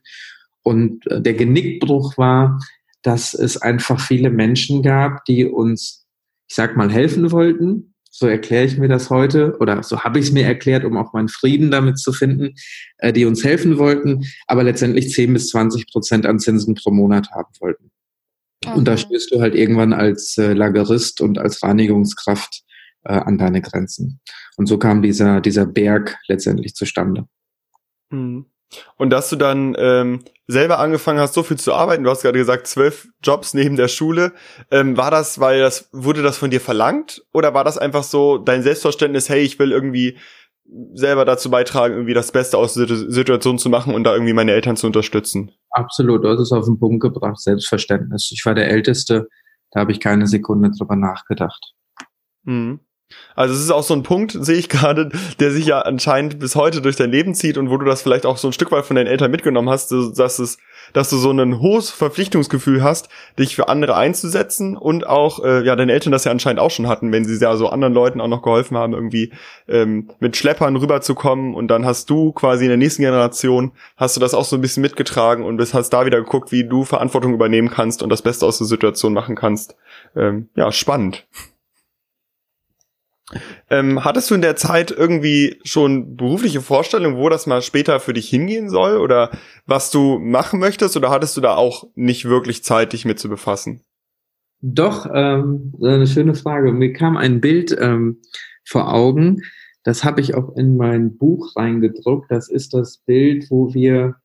Und 0.62 1.06
äh, 1.10 1.20
der 1.20 1.34
Genickbruch 1.34 2.18
war, 2.18 2.60
dass 3.02 3.34
es 3.34 3.56
einfach 3.56 4.00
viele 4.00 4.30
Menschen 4.30 4.82
gab, 4.82 5.24
die 5.26 5.44
uns, 5.44 6.06
ich 6.48 6.56
sag 6.56 6.76
mal, 6.76 6.90
helfen 6.90 7.30
wollten. 7.30 7.94
So 8.10 8.26
erkläre 8.26 8.64
ich 8.64 8.78
mir 8.78 8.88
das 8.88 9.10
heute 9.10 9.56
oder 9.58 9.82
so 9.82 10.00
habe 10.00 10.20
ich 10.20 10.26
es 10.26 10.32
mir 10.32 10.44
erklärt, 10.44 10.84
um 10.84 10.96
auch 10.96 11.12
meinen 11.12 11.28
Frieden 11.28 11.70
damit 11.70 11.98
zu 11.98 12.12
finden, 12.12 12.54
äh, 12.98 13.12
die 13.12 13.24
uns 13.24 13.42
helfen 13.44 13.78
wollten, 13.78 14.24
aber 14.46 14.62
letztendlich 14.62 15.10
10 15.10 15.32
bis 15.32 15.48
20 15.48 15.90
Prozent 15.90 16.24
an 16.24 16.38
Zinsen 16.38 16.74
pro 16.76 16.90
Monat 16.92 17.30
haben 17.32 17.52
wollten. 17.60 17.90
Und 18.74 18.86
da 18.86 18.92
mhm. 18.92 18.98
stößt 18.98 19.32
du 19.32 19.40
halt 19.40 19.54
irgendwann 19.54 19.92
als 19.92 20.38
äh, 20.38 20.52
Lagerist 20.52 21.20
und 21.20 21.38
als 21.38 21.62
Reinigungskraft 21.62 22.62
äh, 23.04 23.12
an 23.12 23.38
deine 23.38 23.60
Grenzen. 23.60 24.20
Und 24.56 24.66
so 24.66 24.78
kam 24.78 25.02
dieser, 25.02 25.40
dieser 25.40 25.66
Berg 25.66 26.16
letztendlich 26.28 26.74
zustande. 26.74 27.26
Mhm. 28.10 28.46
Und 28.96 29.10
dass 29.10 29.30
du 29.30 29.36
dann 29.36 29.76
ähm, 29.78 30.24
selber 30.46 30.78
angefangen 30.78 31.20
hast, 31.20 31.34
so 31.34 31.42
viel 31.42 31.58
zu 31.58 31.72
arbeiten, 31.72 32.04
du 32.04 32.10
hast 32.10 32.22
gerade 32.22 32.38
gesagt, 32.38 32.66
zwölf 32.66 33.08
Jobs 33.22 33.54
neben 33.54 33.76
der 33.76 33.88
Schule, 33.88 34.32
ähm, 34.70 34.96
war 34.96 35.10
das, 35.10 35.38
weil 35.38 35.60
das, 35.60 35.88
wurde 35.92 36.22
das 36.22 36.38
von 36.38 36.50
dir 36.50 36.60
verlangt? 36.60 37.24
Oder 37.32 37.54
war 37.54 37.64
das 37.64 37.78
einfach 37.78 38.02
so 38.02 38.38
dein 38.38 38.62
Selbstverständnis, 38.62 39.28
hey, 39.28 39.42
ich 39.42 39.58
will 39.58 39.70
irgendwie 39.70 40.18
selber 40.94 41.24
dazu 41.24 41.50
beitragen, 41.50 41.94
irgendwie 41.94 42.14
das 42.14 42.32
Beste 42.32 42.56
aus 42.58 42.74
der 42.74 42.86
Situation 42.86 43.58
zu 43.58 43.68
machen 43.68 43.94
und 43.94 44.04
da 44.04 44.14
irgendwie 44.14 44.32
meine 44.32 44.52
Eltern 44.52 44.76
zu 44.76 44.86
unterstützen. 44.86 45.52
Absolut, 45.70 46.24
du 46.24 46.28
hast 46.28 46.40
es 46.40 46.52
auf 46.52 46.64
den 46.64 46.78
Punkt 46.78 47.02
gebracht, 47.02 47.40
Selbstverständnis. 47.40 48.30
Ich 48.32 48.44
war 48.46 48.54
der 48.54 48.68
Älteste, 48.68 49.28
da 49.70 49.80
habe 49.80 49.92
ich 49.92 50.00
keine 50.00 50.26
Sekunde 50.26 50.70
drüber 50.70 50.96
nachgedacht. 50.96 51.74
Mhm. 52.44 52.80
Also 53.36 53.54
es 53.54 53.60
ist 53.60 53.70
auch 53.70 53.82
so 53.82 53.94
ein 53.94 54.02
Punkt, 54.02 54.32
sehe 54.40 54.56
ich 54.56 54.68
gerade, 54.68 55.10
der 55.40 55.50
sich 55.50 55.66
ja 55.66 55.80
anscheinend 55.80 56.38
bis 56.38 56.56
heute 56.56 56.80
durch 56.80 56.96
dein 56.96 57.10
Leben 57.10 57.34
zieht 57.34 57.58
und 57.58 57.70
wo 57.70 57.76
du 57.76 57.84
das 57.84 58.02
vielleicht 58.02 58.26
auch 58.26 58.36
so 58.36 58.48
ein 58.48 58.52
Stück 58.52 58.72
weit 58.72 58.84
von 58.84 58.96
deinen 58.96 59.06
Eltern 59.06 59.30
mitgenommen 59.30 59.68
hast, 59.68 59.92
dass 59.92 60.38
es, 60.38 60.58
dass 60.92 61.10
du 61.10 61.16
so 61.16 61.30
ein 61.30 61.60
hohes 61.60 61.90
Verpflichtungsgefühl 61.90 62.82
hast, 62.82 63.08
dich 63.38 63.56
für 63.56 63.68
andere 63.68 63.96
einzusetzen 63.96 64.76
und 64.76 65.06
auch, 65.06 65.42
äh, 65.44 65.64
ja, 65.64 65.76
deine 65.76 65.92
Eltern 65.92 66.12
das 66.12 66.24
ja 66.24 66.30
anscheinend 66.30 66.60
auch 66.60 66.70
schon 66.70 66.88
hatten, 66.88 67.12
wenn 67.12 67.24
sie 67.24 67.36
ja 67.38 67.56
so 67.56 67.68
anderen 67.68 67.94
Leuten 67.94 68.20
auch 68.20 68.28
noch 68.28 68.42
geholfen 68.42 68.76
haben, 68.76 68.92
irgendwie 68.92 69.32
ähm, 69.68 70.10
mit 70.20 70.36
Schleppern 70.36 70.76
rüberzukommen 70.76 71.54
und 71.54 71.68
dann 71.68 71.84
hast 71.84 72.10
du 72.10 72.32
quasi 72.32 72.64
in 72.64 72.68
der 72.68 72.78
nächsten 72.78 73.02
Generation, 73.02 73.72
hast 73.96 74.16
du 74.16 74.20
das 74.20 74.34
auch 74.34 74.44
so 74.44 74.56
ein 74.56 74.62
bisschen 74.62 74.82
mitgetragen 74.82 75.44
und 75.44 75.60
hast 75.74 75.90
da 75.90 76.06
wieder 76.06 76.20
geguckt, 76.20 76.52
wie 76.52 76.64
du 76.64 76.84
Verantwortung 76.84 77.34
übernehmen 77.34 77.70
kannst 77.70 78.02
und 78.02 78.10
das 78.10 78.22
Beste 78.22 78.46
aus 78.46 78.58
der 78.58 78.66
Situation 78.66 79.12
machen 79.12 79.34
kannst. 79.34 79.74
Ähm, 80.14 80.48
ja, 80.54 80.70
spannend. 80.70 81.26
Ähm, 83.70 84.04
hattest 84.04 84.30
du 84.30 84.34
in 84.34 84.42
der 84.42 84.56
Zeit 84.56 84.90
irgendwie 84.90 85.60
schon 85.64 86.16
berufliche 86.16 86.60
Vorstellungen, 86.60 87.16
wo 87.16 87.28
das 87.28 87.46
mal 87.46 87.62
später 87.62 88.00
für 88.00 88.12
dich 88.12 88.28
hingehen 88.28 88.68
soll 88.70 88.98
oder 88.98 89.30
was 89.66 89.90
du 89.90 90.18
machen 90.18 90.60
möchtest 90.60 90.96
oder 90.96 91.10
hattest 91.10 91.36
du 91.36 91.40
da 91.40 91.54
auch 91.54 91.84
nicht 91.94 92.26
wirklich 92.26 92.64
Zeit, 92.64 92.92
dich 92.92 93.04
mit 93.04 93.18
zu 93.18 93.28
befassen? 93.28 93.80
Doch, 94.60 95.06
ähm, 95.12 95.74
eine 95.82 96.06
schöne 96.06 96.34
Frage. 96.34 96.72
Mir 96.72 96.92
kam 96.92 97.16
ein 97.16 97.40
Bild 97.40 97.76
ähm, 97.78 98.22
vor 98.64 98.92
Augen, 98.92 99.42
das 99.84 100.02
habe 100.02 100.22
ich 100.22 100.34
auch 100.34 100.56
in 100.56 100.76
mein 100.76 101.16
Buch 101.16 101.54
reingedruckt. 101.54 102.30
Das 102.30 102.48
ist 102.48 102.72
das 102.72 102.98
Bild, 102.98 103.50
wo 103.50 103.74
wir, 103.74 104.16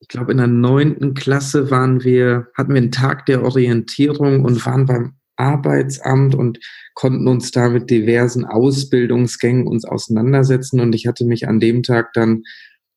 ich 0.00 0.08
glaube, 0.08 0.32
in 0.32 0.38
der 0.38 0.46
neunten 0.46 1.12
Klasse 1.12 1.70
waren 1.70 2.02
wir, 2.02 2.48
hatten 2.54 2.72
wir 2.72 2.80
einen 2.80 2.92
Tag 2.92 3.26
der 3.26 3.42
Orientierung 3.44 4.44
und 4.44 4.64
waren 4.64 4.86
beim 4.86 5.16
Arbeitsamt 5.36 6.34
und 6.34 6.58
konnten 6.94 7.28
uns 7.28 7.50
da 7.50 7.68
mit 7.68 7.90
diversen 7.90 8.44
Ausbildungsgängen 8.44 9.66
uns 9.66 9.84
auseinandersetzen. 9.84 10.80
Und 10.80 10.94
ich 10.94 11.06
hatte 11.06 11.24
mich 11.24 11.48
an 11.48 11.60
dem 11.60 11.82
Tag 11.82 12.12
dann 12.14 12.42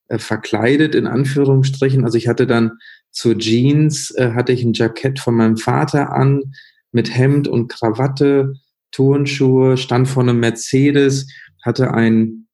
äh, 0.08 0.18
verkleidet, 0.18 0.96
in 0.96 1.08
Anführungsstrichen. 1.08 2.04
Also 2.04 2.18
ich 2.18 2.28
hatte 2.28 2.48
dann 2.48 2.72
zur 3.12 3.38
Jeans, 3.38 4.12
äh, 4.12 4.32
hatte 4.34 4.54
ich 4.54 4.64
ein 4.64 4.74
Jackett 4.74 5.20
von 5.20 5.36
meinem 5.36 5.58
Vater 5.58 6.14
an, 6.14 6.54
mit 6.92 7.16
Hemd 7.16 7.48
und 7.48 7.68
Krawatte, 7.68 8.54
Turnschuhe, 8.92 9.78
stand 9.78 10.08
vor 10.08 10.24
einem 10.24 10.40
Mercedes, 10.40 11.32
hatte 11.64 11.94
ein, 11.94 12.48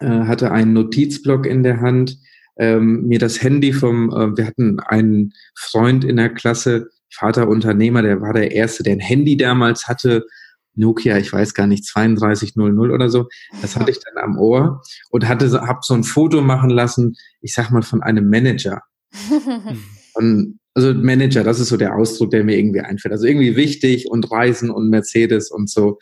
äh, 0.00 0.06
hatte 0.06 0.52
einen 0.52 0.72
Notizblock 0.74 1.46
in 1.46 1.62
der 1.62 1.80
Hand, 1.80 2.18
ähm, 2.58 3.06
mir 3.06 3.18
das 3.18 3.42
Handy 3.42 3.72
vom, 3.72 4.10
äh, 4.10 4.36
wir 4.36 4.46
hatten 4.46 4.80
einen 4.80 5.32
Freund 5.54 6.04
in 6.04 6.16
der 6.16 6.28
Klasse, 6.28 6.90
Vater 7.12 7.48
Unternehmer, 7.48 8.02
der 8.02 8.20
war 8.20 8.32
der 8.32 8.52
Erste, 8.52 8.82
der 8.82 8.94
ein 8.94 9.00
Handy 9.00 9.36
damals 9.36 9.88
hatte, 9.88 10.24
Nokia, 10.74 11.18
ich 11.18 11.32
weiß 11.32 11.54
gar 11.54 11.66
nicht, 11.66 11.88
3200 11.92 12.90
oder 12.92 13.10
so. 13.10 13.28
Das 13.60 13.76
hatte 13.76 13.90
ich 13.90 13.98
dann 14.00 14.24
am 14.24 14.38
Ohr 14.38 14.82
und 15.10 15.28
hatte, 15.28 15.50
hab 15.66 15.84
so 15.84 15.94
ein 15.94 16.04
Foto 16.04 16.40
machen 16.40 16.70
lassen, 16.70 17.14
ich 17.40 17.54
sag 17.54 17.70
mal, 17.70 17.82
von 17.82 18.02
einem 18.02 18.28
Manager. 18.28 18.82
und, 20.14 20.58
also 20.74 20.94
Manager, 20.94 21.44
das 21.44 21.60
ist 21.60 21.68
so 21.68 21.76
der 21.76 21.94
Ausdruck, 21.94 22.30
der 22.30 22.44
mir 22.44 22.56
irgendwie 22.56 22.80
einfällt. 22.80 23.12
Also 23.12 23.26
irgendwie 23.26 23.56
wichtig 23.56 24.10
und 24.10 24.30
Reisen 24.30 24.70
und 24.70 24.88
Mercedes 24.88 25.50
und 25.50 25.68
so. 25.68 25.98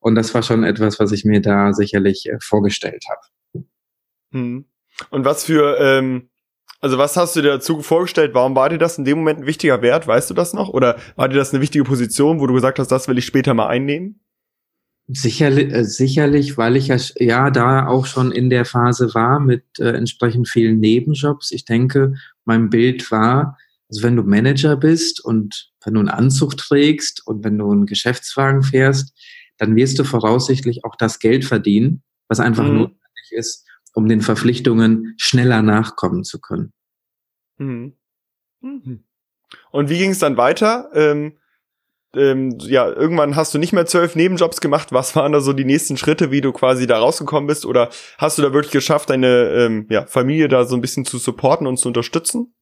Und 0.00 0.14
das 0.14 0.32
war 0.34 0.42
schon 0.42 0.64
etwas, 0.64 0.98
was 0.98 1.12
ich 1.12 1.24
mir 1.24 1.40
da 1.40 1.72
sicherlich 1.72 2.26
äh, 2.26 2.38
vorgestellt 2.40 3.04
habe. 3.10 3.66
Hm. 4.32 4.64
Und 5.10 5.24
was 5.24 5.44
für, 5.44 5.76
ähm, 5.78 6.30
also 6.84 6.98
was 6.98 7.16
hast 7.16 7.34
du 7.34 7.40
dir 7.40 7.48
dazu 7.48 7.80
vorgestellt? 7.80 8.34
Warum 8.34 8.54
war 8.54 8.68
dir 8.68 8.76
das 8.76 8.98
in 8.98 9.06
dem 9.06 9.16
Moment 9.16 9.40
ein 9.40 9.46
wichtiger 9.46 9.80
Wert? 9.80 10.06
Weißt 10.06 10.28
du 10.28 10.34
das 10.34 10.52
noch? 10.52 10.68
Oder 10.68 10.98
war 11.16 11.30
dir 11.30 11.36
das 11.36 11.54
eine 11.54 11.62
wichtige 11.62 11.82
Position, 11.82 12.40
wo 12.40 12.46
du 12.46 12.52
gesagt 12.52 12.78
hast, 12.78 12.88
das 12.88 13.08
will 13.08 13.16
ich 13.16 13.24
später 13.24 13.54
mal 13.54 13.68
einnehmen? 13.68 14.20
Sicherlich, 15.08 15.72
äh, 15.72 15.84
sicherlich, 15.84 16.58
weil 16.58 16.76
ich 16.76 16.88
ja, 16.88 16.98
ja 17.16 17.50
da 17.50 17.86
auch 17.86 18.04
schon 18.04 18.32
in 18.32 18.50
der 18.50 18.66
Phase 18.66 19.14
war 19.14 19.40
mit 19.40 19.64
äh, 19.78 19.92
entsprechend 19.92 20.46
vielen 20.46 20.78
Nebenjobs. 20.78 21.52
Ich 21.52 21.64
denke, 21.64 22.16
mein 22.44 22.68
Bild 22.68 23.10
war, 23.10 23.56
also 23.88 24.02
wenn 24.02 24.16
du 24.16 24.22
Manager 24.22 24.76
bist 24.76 25.24
und 25.24 25.70
wenn 25.86 25.94
du 25.94 26.00
einen 26.00 26.10
Anzug 26.10 26.58
trägst 26.58 27.26
und 27.26 27.44
wenn 27.44 27.56
du 27.56 27.70
einen 27.70 27.86
Geschäftswagen 27.86 28.62
fährst, 28.62 29.16
dann 29.56 29.74
wirst 29.74 29.98
du 29.98 30.04
voraussichtlich 30.04 30.84
auch 30.84 30.96
das 30.96 31.18
Geld 31.18 31.46
verdienen, 31.46 32.02
was 32.28 32.40
einfach 32.40 32.64
mhm. 32.64 32.74
notwendig 32.74 33.30
ist, 33.30 33.64
um 33.94 34.08
den 34.08 34.20
Verpflichtungen 34.20 35.14
schneller 35.16 35.62
nachkommen 35.62 36.24
zu 36.24 36.40
können. 36.40 36.72
Mhm. 37.58 37.94
Mhm. 38.60 39.04
Und 39.70 39.88
wie 39.88 39.98
ging 39.98 40.10
es 40.10 40.18
dann 40.18 40.36
weiter? 40.36 40.90
Ähm, 40.94 41.38
ähm, 42.16 42.56
ja, 42.60 42.88
irgendwann 42.88 43.36
hast 43.36 43.54
du 43.54 43.58
nicht 43.58 43.72
mehr 43.72 43.86
zwölf 43.86 44.14
Nebenjobs 44.14 44.60
gemacht. 44.60 44.92
Was 44.92 45.16
waren 45.16 45.32
da 45.32 45.40
so 45.40 45.52
die 45.52 45.64
nächsten 45.64 45.96
Schritte, 45.96 46.30
wie 46.30 46.40
du 46.40 46.52
quasi 46.52 46.86
da 46.86 46.98
rausgekommen 46.98 47.46
bist? 47.46 47.66
Oder 47.66 47.90
hast 48.18 48.38
du 48.38 48.42
da 48.42 48.52
wirklich 48.52 48.72
geschafft, 48.72 49.10
deine 49.10 49.50
ähm, 49.50 49.86
ja, 49.90 50.06
Familie 50.06 50.48
da 50.48 50.64
so 50.64 50.76
ein 50.76 50.80
bisschen 50.80 51.04
zu 51.04 51.18
supporten 51.18 51.66
und 51.66 51.78
zu 51.78 51.88
unterstützen? 51.88 52.54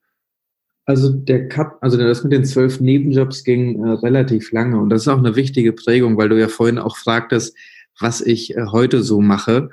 Also 0.85 1.11
der 1.11 1.49
Cut, 1.49 1.75
also 1.81 1.97
das 1.97 2.25
mit 2.25 2.33
den 2.33 2.45
zwölf 2.45 2.81
Nebenjobs 2.81 3.45
ging 3.45 3.85
äh, 3.85 3.91
relativ 3.91 4.51
lange 4.51 4.81
und 4.81 4.91
das 4.91 5.03
ist 5.03 5.09
auch 5.09 5.19
eine 5.19 5.37
wichtige 5.37 5.73
Prägung, 5.73 6.17
weil 6.17 6.29
du 6.29 6.39
ja 6.39 6.49
vorhin 6.49 6.79
auch 6.79 6.97
fragtest, 6.97 7.57
was 8.01 8.21
ich 8.21 8.57
äh, 8.57 8.67
heute 8.73 9.03
so 9.03 9.21
mache. 9.21 9.71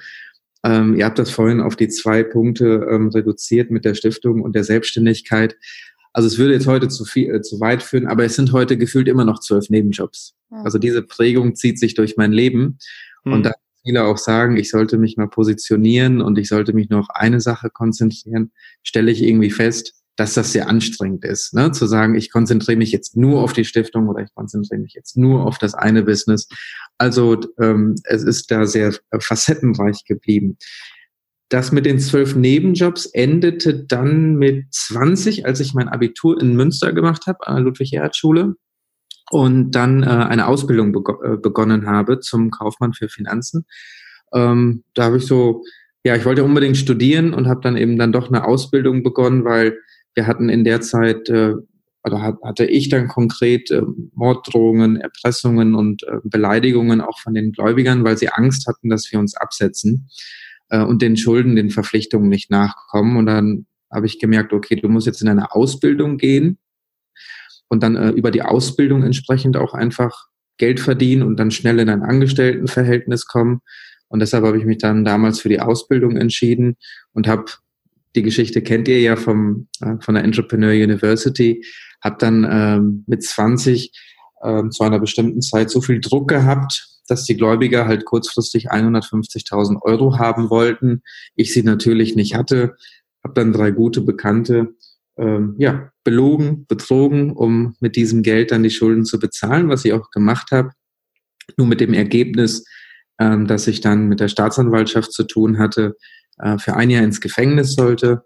Ähm, 0.63 0.95
ihr 0.95 1.05
habt 1.05 1.19
das 1.19 1.31
vorhin 1.31 1.61
auf 1.61 1.75
die 1.75 1.87
zwei 1.87 2.23
Punkte 2.23 2.87
ähm, 2.89 3.09
reduziert 3.09 3.71
mit 3.71 3.85
der 3.85 3.93
Stiftung 3.93 4.41
und 4.41 4.55
der 4.55 4.63
Selbstständigkeit. 4.63 5.55
Also 6.11 6.27
es 6.27 6.37
würde 6.37 6.53
jetzt 6.53 6.67
heute 6.67 6.89
zu 6.89 7.05
viel, 7.05 7.33
äh, 7.33 7.41
zu 7.41 7.59
weit 7.59 7.83
führen, 7.83 8.07
aber 8.07 8.25
es 8.25 8.35
sind 8.35 8.51
heute 8.51 8.77
gefühlt 8.77 9.07
immer 9.07 9.25
noch 9.25 9.39
zwölf 9.39 9.69
Nebenjobs. 9.69 10.35
Mhm. 10.49 10.57
Also 10.57 10.77
diese 10.77 11.01
Prägung 11.01 11.55
zieht 11.55 11.79
sich 11.79 11.93
durch 11.93 12.17
mein 12.17 12.31
Leben 12.31 12.79
mhm. 13.23 13.33
und 13.33 13.45
da 13.45 13.53
viele 13.83 14.03
auch 14.03 14.17
sagen, 14.17 14.57
ich 14.57 14.69
sollte 14.69 14.97
mich 14.97 15.17
mal 15.17 15.29
positionieren 15.29 16.21
und 16.21 16.37
ich 16.37 16.49
sollte 16.49 16.73
mich 16.73 16.89
nur 16.89 16.99
auf 16.99 17.09
eine 17.11 17.39
Sache 17.39 17.69
konzentrieren, 17.69 18.51
stelle 18.83 19.11
ich 19.11 19.23
irgendwie 19.23 19.51
fest, 19.51 19.98
dass 20.19 20.33
das 20.33 20.51
sehr 20.51 20.67
anstrengend 20.67 21.23
ist, 21.23 21.53
ne? 21.53 21.71
zu 21.71 21.87
sagen, 21.87 22.13
ich 22.13 22.29
konzentriere 22.29 22.77
mich 22.77 22.91
jetzt 22.91 23.15
nur 23.15 23.41
auf 23.41 23.53
die 23.53 23.63
Stiftung 23.63 24.09
oder 24.09 24.21
ich 24.21 24.33
konzentriere 24.35 24.81
mich 24.81 24.93
jetzt 24.93 25.15
nur 25.15 25.45
auf 25.45 25.57
das 25.57 25.75
eine 25.75 26.03
Business. 26.03 26.49
Also 26.97 27.39
ähm, 27.57 27.95
es 28.03 28.23
ist 28.23 28.51
da 28.51 28.65
sehr 28.65 28.93
facettenreich 29.17 30.03
geblieben. 30.03 30.57
Das 31.47 31.71
mit 31.71 31.85
den 31.85 31.99
zwölf 31.99 32.35
Nebenjobs 32.35 33.05
endete 33.05 33.85
dann 33.85 34.35
mit 34.35 34.65
20, 34.73 35.45
als 35.45 35.61
ich 35.61 35.73
mein 35.73 35.87
Abitur 35.87 36.39
in 36.41 36.53
Münster 36.53 36.91
gemacht 36.91 37.25
habe, 37.25 37.47
an 37.47 37.55
der 37.55 37.63
Ludwig-Erhard-Schule 37.63 38.55
und 39.31 39.71
dann 39.71 40.03
äh, 40.03 40.07
eine 40.07 40.47
Ausbildung 40.47 40.91
bego 40.91 41.23
äh, 41.23 41.37
begonnen 41.37 41.87
habe 41.87 42.19
zum 42.19 42.51
Kaufmann 42.51 42.93
für 42.93 43.07
Finanzen. 43.07 43.65
Ähm, 44.33 44.83
da 44.95 45.05
habe 45.05 45.17
ich 45.17 45.25
so, 45.25 45.63
ja, 46.03 46.17
ich 46.17 46.25
wollte 46.25 46.43
unbedingt 46.43 46.75
studieren 46.75 47.33
und 47.33 47.47
habe 47.47 47.61
dann 47.61 47.77
eben 47.77 47.97
dann 47.97 48.11
doch 48.11 48.27
eine 48.27 48.43
Ausbildung 48.43 49.01
begonnen, 49.01 49.45
weil 49.45 49.77
wir 50.15 50.27
hatten 50.27 50.49
in 50.49 50.63
der 50.63 50.81
Zeit, 50.81 51.29
äh, 51.29 51.53
oder 52.03 52.37
hatte 52.43 52.65
ich 52.65 52.89
dann 52.89 53.07
konkret 53.07 53.71
äh, 53.71 53.81
Morddrohungen, 54.13 54.97
Erpressungen 54.97 55.75
und 55.75 56.03
äh, 56.03 56.17
Beleidigungen 56.23 57.01
auch 57.01 57.19
von 57.19 57.33
den 57.33 57.51
Gläubigern, 57.51 58.03
weil 58.03 58.17
sie 58.17 58.29
Angst 58.29 58.67
hatten, 58.67 58.89
dass 58.89 59.11
wir 59.11 59.19
uns 59.19 59.35
absetzen 59.35 60.09
äh, 60.69 60.81
und 60.81 61.01
den 61.01 61.17
Schulden, 61.17 61.55
den 61.55 61.69
Verpflichtungen 61.69 62.29
nicht 62.29 62.49
nachkommen. 62.49 63.17
Und 63.17 63.25
dann 63.25 63.65
habe 63.91 64.05
ich 64.05 64.19
gemerkt, 64.19 64.53
okay, 64.53 64.75
du 64.75 64.87
musst 64.87 65.07
jetzt 65.07 65.21
in 65.21 65.27
eine 65.27 65.53
Ausbildung 65.53 66.17
gehen 66.17 66.57
und 67.67 67.83
dann 67.83 67.95
äh, 67.95 68.09
über 68.09 68.31
die 68.31 68.43
Ausbildung 68.43 69.03
entsprechend 69.03 69.57
auch 69.57 69.73
einfach 69.73 70.27
Geld 70.57 70.79
verdienen 70.79 71.23
und 71.23 71.39
dann 71.39 71.51
schnell 71.51 71.79
in 71.79 71.89
ein 71.89 72.03
Angestelltenverhältnis 72.03 73.25
kommen. 73.25 73.61
Und 74.09 74.19
deshalb 74.19 74.43
habe 74.43 74.57
ich 74.57 74.65
mich 74.65 74.79
dann 74.79 75.05
damals 75.05 75.39
für 75.39 75.49
die 75.49 75.59
Ausbildung 75.59 76.17
entschieden 76.17 76.77
und 77.13 77.27
habe 77.27 77.45
die 78.15 78.23
Geschichte 78.23 78.61
kennt 78.61 78.87
ihr 78.87 78.99
ja 79.01 79.15
vom, 79.15 79.67
äh, 79.81 79.95
von 80.01 80.15
der 80.15 80.23
Entrepreneur 80.23 80.71
University, 80.71 81.63
habe 82.03 82.15
dann 82.19 82.47
ähm, 82.49 83.03
mit 83.07 83.23
20 83.23 83.91
ähm, 84.43 84.71
zu 84.71 84.83
einer 84.83 84.99
bestimmten 84.99 85.41
Zeit 85.41 85.69
so 85.69 85.81
viel 85.81 85.99
Druck 85.99 86.29
gehabt, 86.29 86.87
dass 87.07 87.25
die 87.25 87.35
Gläubiger 87.35 87.87
halt 87.87 88.05
kurzfristig 88.05 88.71
150.000 88.71 89.81
Euro 89.81 90.17
haben 90.17 90.49
wollten. 90.49 91.01
Ich 91.35 91.53
sie 91.53 91.63
natürlich 91.63 92.15
nicht 92.15 92.35
hatte, 92.35 92.75
habe 93.23 93.33
dann 93.33 93.51
drei 93.51 93.71
gute 93.71 94.01
Bekannte 94.01 94.75
ähm, 95.17 95.55
ja, 95.57 95.91
belogen, 96.03 96.65
betrogen, 96.67 97.31
um 97.31 97.75
mit 97.79 97.95
diesem 97.95 98.23
Geld 98.23 98.51
dann 98.51 98.63
die 98.63 98.69
Schulden 98.69 99.05
zu 99.05 99.19
bezahlen, 99.19 99.69
was 99.69 99.83
ich 99.85 99.93
auch 99.93 100.11
gemacht 100.11 100.51
habe. 100.51 100.71
Nur 101.57 101.67
mit 101.67 101.81
dem 101.81 101.93
Ergebnis, 101.93 102.63
ähm, 103.19 103.47
dass 103.47 103.67
ich 103.67 103.81
dann 103.81 104.07
mit 104.07 104.19
der 104.19 104.29
Staatsanwaltschaft 104.29 105.11
zu 105.11 105.23
tun 105.25 105.57
hatte, 105.57 105.95
äh, 106.39 106.57
für 106.57 106.75
ein 106.75 106.89
Jahr 106.89 107.03
ins 107.03 107.21
Gefängnis 107.21 107.73
sollte, 107.73 108.23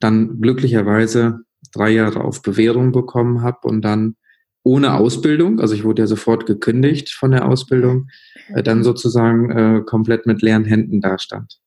dann 0.00 0.40
glücklicherweise 0.40 1.40
drei 1.72 1.90
Jahre 1.90 2.22
auf 2.22 2.42
Bewährung 2.42 2.92
bekommen 2.92 3.42
habe 3.42 3.66
und 3.68 3.82
dann 3.82 4.16
ohne 4.62 4.94
Ausbildung, 4.94 5.60
also 5.60 5.74
ich 5.74 5.84
wurde 5.84 6.02
ja 6.02 6.06
sofort 6.06 6.46
gekündigt 6.46 7.10
von 7.10 7.32
der 7.32 7.46
Ausbildung, 7.46 8.08
äh, 8.48 8.62
dann 8.62 8.82
sozusagen 8.82 9.50
äh, 9.50 9.82
komplett 9.84 10.26
mit 10.26 10.40
leeren 10.42 10.64
Händen 10.64 11.00
dastand. 11.00 11.60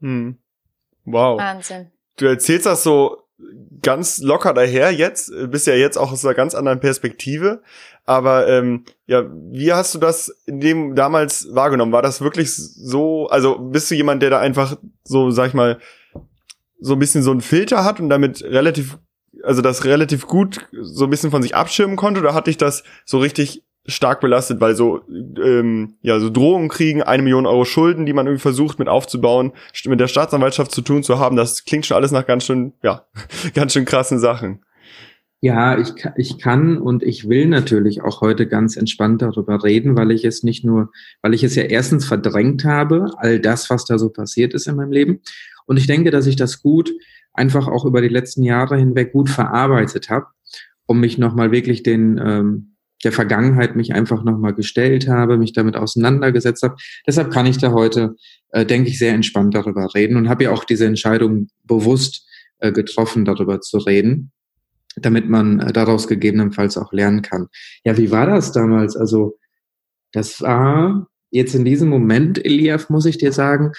Hm. 0.00 0.38
Wow. 1.04 1.40
Wahnsinn. 1.40 1.90
Du 2.16 2.26
erzählst 2.26 2.66
das 2.66 2.82
so 2.82 3.22
ganz 3.82 4.18
locker 4.18 4.52
daher 4.54 4.92
jetzt, 4.92 5.32
bist 5.50 5.66
ja 5.66 5.74
jetzt 5.74 5.96
auch 5.96 6.12
aus 6.12 6.24
einer 6.24 6.34
ganz 6.34 6.54
anderen 6.54 6.80
Perspektive. 6.80 7.62
Aber 8.04 8.48
ähm, 8.48 8.84
ja, 9.06 9.24
wie 9.50 9.72
hast 9.72 9.94
du 9.94 9.98
das 9.98 10.34
in 10.46 10.60
dem 10.60 10.94
damals 10.94 11.54
wahrgenommen? 11.54 11.92
War 11.92 12.02
das 12.02 12.20
wirklich 12.20 12.54
so, 12.54 13.28
also 13.28 13.58
bist 13.58 13.90
du 13.90 13.94
jemand, 13.94 14.22
der 14.22 14.30
da 14.30 14.40
einfach 14.40 14.76
so, 15.04 15.30
sag 15.30 15.48
ich 15.48 15.54
mal, 15.54 15.78
so 16.80 16.94
ein 16.94 16.98
bisschen 16.98 17.22
so 17.22 17.30
einen 17.30 17.40
Filter 17.40 17.84
hat 17.84 18.00
und 18.00 18.08
damit 18.08 18.42
relativ, 18.42 18.98
also 19.42 19.62
das 19.62 19.84
relativ 19.84 20.26
gut 20.26 20.66
so 20.72 21.04
ein 21.04 21.10
bisschen 21.10 21.30
von 21.30 21.42
sich 21.42 21.54
abschirmen 21.54 21.96
konnte, 21.96 22.20
oder 22.20 22.34
hatte 22.34 22.50
ich 22.50 22.56
das 22.56 22.84
so 23.04 23.18
richtig 23.18 23.62
stark 23.86 24.20
belastet, 24.20 24.60
weil 24.60 24.74
so 24.74 25.00
ähm, 25.08 25.94
ja 26.02 26.20
so 26.20 26.30
Drohungen 26.30 26.68
kriegen, 26.68 27.02
eine 27.02 27.22
Million 27.22 27.46
Euro 27.46 27.64
Schulden, 27.64 28.06
die 28.06 28.12
man 28.12 28.26
irgendwie 28.26 28.42
versucht 28.42 28.78
mit 28.78 28.88
aufzubauen, 28.88 29.52
mit 29.86 30.00
der 30.00 30.08
Staatsanwaltschaft 30.08 30.70
zu 30.70 30.82
tun 30.82 31.02
zu 31.02 31.18
haben, 31.18 31.36
das 31.36 31.64
klingt 31.64 31.86
schon 31.86 31.96
alles 31.96 32.12
nach 32.12 32.26
ganz 32.26 32.44
schön 32.44 32.72
ja 32.82 33.06
ganz 33.54 33.72
schön 33.72 33.84
krassen 33.84 34.18
Sachen. 34.18 34.60
Ja, 35.42 35.78
ich, 35.78 35.94
ich 36.16 36.38
kann 36.38 36.76
und 36.76 37.02
ich 37.02 37.26
will 37.26 37.46
natürlich 37.46 38.02
auch 38.02 38.20
heute 38.20 38.46
ganz 38.46 38.76
entspannt 38.76 39.22
darüber 39.22 39.64
reden, 39.64 39.96
weil 39.96 40.10
ich 40.10 40.26
es 40.26 40.42
nicht 40.42 40.66
nur, 40.66 40.90
weil 41.22 41.32
ich 41.32 41.42
es 41.42 41.54
ja 41.54 41.62
erstens 41.62 42.04
verdrängt 42.04 42.66
habe, 42.66 43.10
all 43.16 43.40
das, 43.40 43.70
was 43.70 43.86
da 43.86 43.98
so 43.98 44.10
passiert 44.10 44.52
ist 44.52 44.68
in 44.68 44.76
meinem 44.76 44.92
Leben. 44.92 45.20
Und 45.64 45.78
ich 45.78 45.86
denke, 45.86 46.10
dass 46.10 46.26
ich 46.26 46.36
das 46.36 46.62
gut 46.62 46.92
einfach 47.32 47.68
auch 47.68 47.86
über 47.86 48.02
die 48.02 48.08
letzten 48.08 48.42
Jahre 48.42 48.76
hinweg 48.76 49.12
gut 49.12 49.30
verarbeitet 49.30 50.10
habe, 50.10 50.26
um 50.84 51.00
mich 51.00 51.16
nochmal 51.16 51.52
wirklich 51.52 51.82
den, 51.82 52.20
ähm, 52.22 52.76
der 53.04 53.12
Vergangenheit 53.12 53.76
mich 53.76 53.94
einfach 53.94 54.24
nochmal 54.24 54.54
gestellt 54.54 55.08
habe, 55.08 55.38
mich 55.38 55.52
damit 55.52 55.76
auseinandergesetzt 55.76 56.62
habe. 56.62 56.76
Deshalb 57.06 57.32
kann 57.32 57.46
ich 57.46 57.58
da 57.58 57.72
heute, 57.72 58.16
äh, 58.50 58.66
denke 58.66 58.90
ich, 58.90 58.98
sehr 58.98 59.14
entspannt 59.14 59.54
darüber 59.54 59.94
reden 59.94 60.16
und 60.16 60.28
habe 60.28 60.44
ja 60.44 60.50
auch 60.50 60.64
diese 60.64 60.86
Entscheidung 60.86 61.48
bewusst 61.64 62.26
äh, 62.58 62.72
getroffen, 62.72 63.24
darüber 63.24 63.60
zu 63.60 63.78
reden 63.78 64.32
damit 64.96 65.28
man 65.28 65.60
äh, 65.60 65.72
daraus 65.72 66.08
gegebenenfalls 66.08 66.76
auch 66.76 66.92
lernen 66.92 67.22
kann. 67.22 67.48
Ja, 67.84 67.96
wie 67.96 68.10
war 68.10 68.26
das 68.26 68.52
damals? 68.52 68.96
Also, 68.96 69.38
das 70.12 70.40
war 70.40 71.06
jetzt 71.30 71.54
in 71.54 71.64
diesem 71.64 71.88
Moment, 71.88 72.44
Eliaf, 72.44 72.90
muss 72.90 73.06
ich 73.06 73.18
dir 73.18 73.32
sagen, 73.32 73.72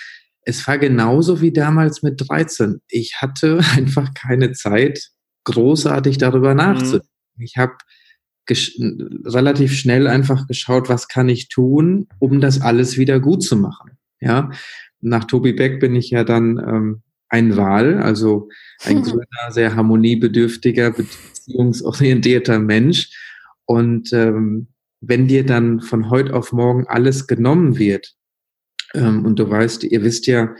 es 0.43 0.65
war 0.67 0.77
genauso 0.77 1.41
wie 1.41 1.51
damals 1.51 2.01
mit 2.01 2.21
13. 2.27 2.81
Ich 2.87 3.21
hatte 3.21 3.59
einfach 3.75 4.13
keine 4.13 4.53
Zeit, 4.53 5.09
großartig 5.43 6.17
darüber 6.17 6.53
nachzudenken. 6.53 7.07
Mhm. 7.35 7.43
Ich 7.43 7.57
habe 7.57 7.73
relativ 8.49 9.73
schnell 9.73 10.07
einfach 10.07 10.47
geschaut, 10.47 10.89
was 10.89 11.07
kann 11.07 11.29
ich 11.29 11.49
tun, 11.49 12.07
um 12.19 12.41
das 12.41 12.61
alles 12.61 12.97
wieder 12.97 13.19
gut 13.19 13.43
zu 13.43 13.55
machen. 13.55 13.91
Ja, 14.19 14.51
nach 14.99 15.25
Tobi 15.25 15.53
Beck 15.53 15.79
bin 15.79 15.95
ich 15.95 16.09
ja 16.09 16.23
dann 16.23 16.57
ähm, 16.57 17.01
ein 17.29 17.55
Wal, 17.57 17.97
also 18.01 18.49
ein 18.83 19.01
grüner, 19.03 19.51
sehr 19.51 19.75
harmoniebedürftiger, 19.75 20.91
beziehungsorientierter 20.91 22.59
Mensch. 22.59 23.09
Und 23.65 24.11
ähm, 24.13 24.67
wenn 24.99 25.27
dir 25.27 25.45
dann 25.45 25.81
von 25.81 26.09
heute 26.09 26.35
auf 26.35 26.51
morgen 26.51 26.85
alles 26.87 27.27
genommen 27.27 27.77
wird, 27.77 28.15
ähm, 28.93 29.25
und 29.25 29.39
du 29.39 29.49
weißt, 29.49 29.85
ihr 29.85 30.03
wisst 30.03 30.27
ja, 30.27 30.53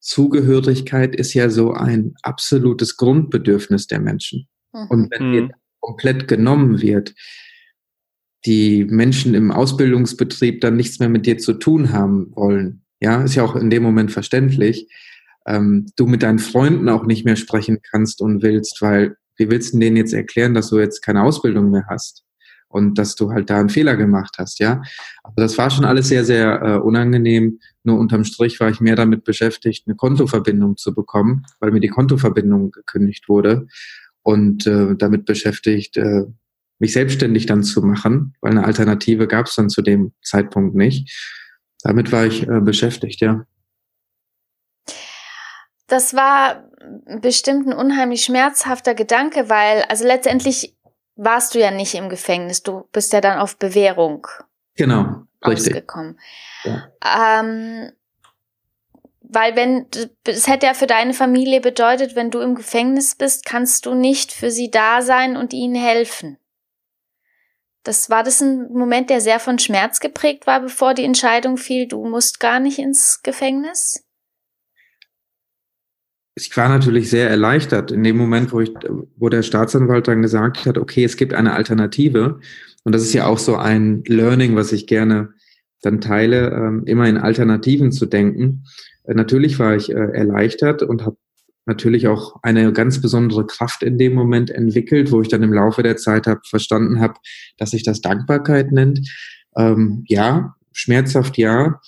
Zugehörigkeit 0.00 1.14
ist 1.14 1.32
ja 1.32 1.48
so 1.48 1.72
ein 1.72 2.14
absolutes 2.22 2.96
Grundbedürfnis 2.96 3.86
der 3.86 4.00
Menschen. 4.00 4.48
Und 4.72 5.10
wenn 5.12 5.28
mhm. 5.28 5.32
dir 5.32 5.50
komplett 5.82 6.28
genommen 6.28 6.80
wird, 6.80 7.14
die 8.46 8.84
Menschen 8.84 9.34
im 9.34 9.50
Ausbildungsbetrieb 9.50 10.62
dann 10.62 10.76
nichts 10.76 10.98
mehr 10.98 11.10
mit 11.10 11.26
dir 11.26 11.38
zu 11.38 11.52
tun 11.54 11.92
haben 11.92 12.34
wollen. 12.34 12.84
Ja, 13.00 13.22
ist 13.22 13.34
ja 13.34 13.42
auch 13.42 13.56
in 13.56 13.68
dem 13.68 13.82
Moment 13.82 14.10
verständlich. 14.12 14.88
Ähm, 15.46 15.86
du 15.96 16.06
mit 16.06 16.22
deinen 16.22 16.38
Freunden 16.38 16.88
auch 16.88 17.04
nicht 17.04 17.24
mehr 17.24 17.36
sprechen 17.36 17.80
kannst 17.82 18.22
und 18.22 18.42
willst, 18.42 18.80
weil 18.80 19.16
wie 19.36 19.50
willst 19.50 19.74
du 19.74 19.78
denen 19.78 19.96
jetzt 19.96 20.12
erklären, 20.12 20.54
dass 20.54 20.70
du 20.70 20.78
jetzt 20.78 21.02
keine 21.02 21.22
Ausbildung 21.22 21.70
mehr 21.70 21.86
hast? 21.88 22.24
Und 22.68 22.96
dass 22.96 23.16
du 23.16 23.32
halt 23.32 23.50
da 23.50 23.60
einen 23.60 23.68
Fehler 23.68 23.96
gemacht 23.96 24.36
hast, 24.38 24.58
ja. 24.58 24.80
Aber 25.24 25.42
das 25.42 25.58
war 25.58 25.68
schon 25.68 25.84
alles 25.84 26.08
sehr, 26.08 26.24
sehr 26.24 26.62
äh, 26.62 26.76
unangenehm. 26.78 27.58
Nur 27.84 27.98
unterm 27.98 28.24
Strich 28.24 28.60
war 28.60 28.70
ich 28.70 28.80
mehr 28.80 28.96
damit 28.96 29.24
beschäftigt, 29.24 29.86
eine 29.86 29.94
Kontoverbindung 29.94 30.78
zu 30.78 30.94
bekommen, 30.94 31.44
weil 31.60 31.70
mir 31.70 31.80
die 31.80 31.88
Kontoverbindung 31.88 32.70
gekündigt 32.70 33.28
wurde. 33.28 33.66
Und 34.22 34.66
äh, 34.66 34.94
damit 34.96 35.24
beschäftigt, 35.24 35.96
äh, 35.96 36.24
mich 36.78 36.92
selbstständig 36.92 37.46
dann 37.46 37.62
zu 37.62 37.82
machen, 37.82 38.34
weil 38.40 38.52
eine 38.52 38.64
Alternative 38.64 39.26
gab 39.28 39.46
es 39.46 39.54
dann 39.54 39.68
zu 39.68 39.82
dem 39.82 40.12
Zeitpunkt 40.22 40.74
nicht. 40.74 41.10
Damit 41.82 42.12
war 42.12 42.26
ich 42.26 42.46
äh, 42.48 42.60
beschäftigt, 42.60 43.20
ja. 43.20 43.46
Das 45.86 46.14
war 46.14 46.68
bestimmt 47.20 47.66
ein 47.66 47.72
unheimlich 47.72 48.24
schmerzhafter 48.24 48.94
Gedanke, 48.94 49.48
weil, 49.48 49.82
also 49.88 50.06
letztendlich 50.06 50.76
warst 51.16 51.54
du 51.54 51.60
ja 51.60 51.70
nicht 51.70 51.94
im 51.94 52.08
Gefängnis, 52.08 52.62
du 52.62 52.88
bist 52.92 53.12
ja 53.12 53.20
dann 53.20 53.38
auf 53.38 53.58
Bewährung. 53.58 54.26
Genau, 54.76 55.24
ausgekommen. 55.40 56.18
Ja. 56.64 56.88
Ähm, 57.40 57.92
weil 59.32 59.56
wenn, 59.56 59.86
es 60.24 60.46
hätte 60.46 60.66
ja 60.66 60.74
für 60.74 60.86
deine 60.86 61.14
Familie 61.14 61.60
bedeutet, 61.60 62.14
wenn 62.14 62.30
du 62.30 62.40
im 62.40 62.54
Gefängnis 62.54 63.14
bist, 63.14 63.46
kannst 63.46 63.86
du 63.86 63.94
nicht 63.94 64.32
für 64.32 64.50
sie 64.50 64.70
da 64.70 65.02
sein 65.02 65.36
und 65.36 65.52
ihnen 65.52 65.74
helfen. 65.74 66.38
Das 67.82 68.10
war 68.10 68.22
das 68.22 68.40
ein 68.40 68.72
Moment, 68.72 69.10
der 69.10 69.20
sehr 69.20 69.40
von 69.40 69.58
Schmerz 69.58 70.00
geprägt 70.00 70.46
war, 70.46 70.60
bevor 70.60 70.94
die 70.94 71.04
Entscheidung 71.04 71.56
fiel, 71.56 71.88
du 71.88 72.04
musst 72.04 72.38
gar 72.38 72.60
nicht 72.60 72.78
ins 72.78 73.22
Gefängnis? 73.22 74.04
Ich 76.34 76.56
war 76.56 76.68
natürlich 76.68 77.10
sehr 77.10 77.28
erleichtert 77.28 77.90
in 77.90 78.04
dem 78.04 78.16
Moment, 78.16 78.52
wo 78.52 78.60
ich, 78.60 78.72
wo 79.16 79.28
der 79.28 79.42
Staatsanwalt 79.42 80.08
dann 80.08 80.22
gesagt 80.22 80.64
hat, 80.64 80.78
okay, 80.78 81.04
es 81.04 81.16
gibt 81.16 81.34
eine 81.34 81.52
Alternative. 81.52 82.40
Und 82.84 82.94
das 82.94 83.02
ist 83.02 83.12
ja 83.12 83.26
auch 83.26 83.38
so 83.38 83.56
ein 83.56 84.02
Learning, 84.06 84.56
was 84.56 84.72
ich 84.72 84.86
gerne 84.86 85.34
dann 85.82 86.00
teile, 86.00 86.50
ähm, 86.50 86.84
immer 86.86 87.08
in 87.08 87.18
Alternativen 87.18 87.92
zu 87.92 88.06
denken. 88.06 88.64
Äh, 89.04 89.14
natürlich 89.14 89.58
war 89.58 89.74
ich 89.76 89.90
äh, 89.90 89.94
erleichtert 89.94 90.82
und 90.82 91.04
habe 91.04 91.16
natürlich 91.66 92.08
auch 92.08 92.36
eine 92.42 92.72
ganz 92.72 93.00
besondere 93.00 93.46
Kraft 93.46 93.82
in 93.82 93.98
dem 93.98 94.14
Moment 94.14 94.50
entwickelt, 94.50 95.12
wo 95.12 95.20
ich 95.22 95.28
dann 95.28 95.42
im 95.42 95.52
Laufe 95.52 95.82
der 95.82 95.96
Zeit 95.96 96.26
hab, 96.26 96.46
verstanden 96.46 97.00
habe, 97.00 97.14
dass 97.56 97.70
sich 97.70 97.84
das 97.84 98.00
Dankbarkeit 98.00 98.72
nennt. 98.72 99.00
Ähm, 99.56 100.04
ja, 100.08 100.56
schmerzhaft 100.72 101.38
ja, 101.38 101.80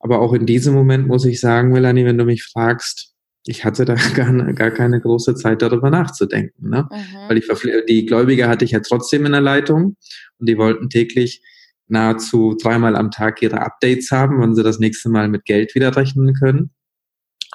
aber 0.00 0.20
auch 0.20 0.32
in 0.32 0.46
diesem 0.46 0.74
Moment 0.74 1.06
muss 1.06 1.24
ich 1.24 1.40
sagen, 1.40 1.70
Melanie, 1.70 2.04
wenn 2.04 2.18
du 2.18 2.24
mich 2.24 2.42
fragst, 2.42 3.14
ich 3.46 3.64
hatte 3.64 3.84
da 3.84 3.94
gar, 4.14 4.32
gar 4.52 4.70
keine 4.70 5.00
große 5.00 5.34
Zeit 5.34 5.62
darüber 5.62 5.90
nachzudenken, 5.90 6.68
ne? 6.68 6.88
Mhm. 6.90 7.28
weil 7.28 7.40
die, 7.40 7.84
die 7.86 8.06
Gläubiger 8.06 8.48
hatte 8.48 8.64
ich 8.64 8.72
ja 8.72 8.80
trotzdem 8.80 9.26
in 9.26 9.32
der 9.32 9.40
Leitung 9.40 9.96
und 10.38 10.48
die 10.48 10.58
wollten 10.58 10.88
täglich 10.90 11.42
nahezu 11.90 12.56
dreimal 12.60 12.96
am 12.96 13.10
Tag 13.10 13.42
ihre 13.42 13.60
Updates 13.60 14.10
haben, 14.10 14.40
wann 14.40 14.54
sie 14.54 14.62
das 14.62 14.78
nächste 14.78 15.08
Mal 15.08 15.28
mit 15.28 15.44
Geld 15.44 15.74
wieder 15.74 15.96
rechnen 15.96 16.34
können. 16.34 16.70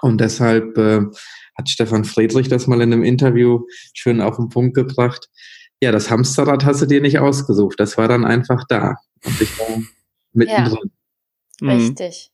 Und 0.02 0.20
deshalb 0.20 0.78
äh, 0.78 1.02
hat 1.58 1.70
Stefan 1.70 2.06
Friedrich 2.06 2.48
das 2.48 2.68
mal 2.68 2.82
in 2.82 2.94
einem 2.94 3.04
Interview 3.04 3.66
schön 3.94 4.22
auf 4.22 4.36
den 4.36 4.50
Punkt 4.50 4.76
gebracht. 4.76 5.30
Ja, 5.82 5.92
das 5.92 6.10
Hamsterrad 6.10 6.66
hast 6.66 6.82
du 6.82 6.86
dir 6.86 7.02
nicht 7.02 7.20
ausgesucht. 7.20 7.80
Das 7.80 7.98
war 7.98 8.08
dann 8.08 8.26
einfach 8.26 8.64
da. 8.68 8.96
Und 9.24 9.42
ich 9.42 9.58
war 9.60 9.82
mittendrin. 10.34 10.92
Ja, 11.62 11.74
richtig. 11.74 12.32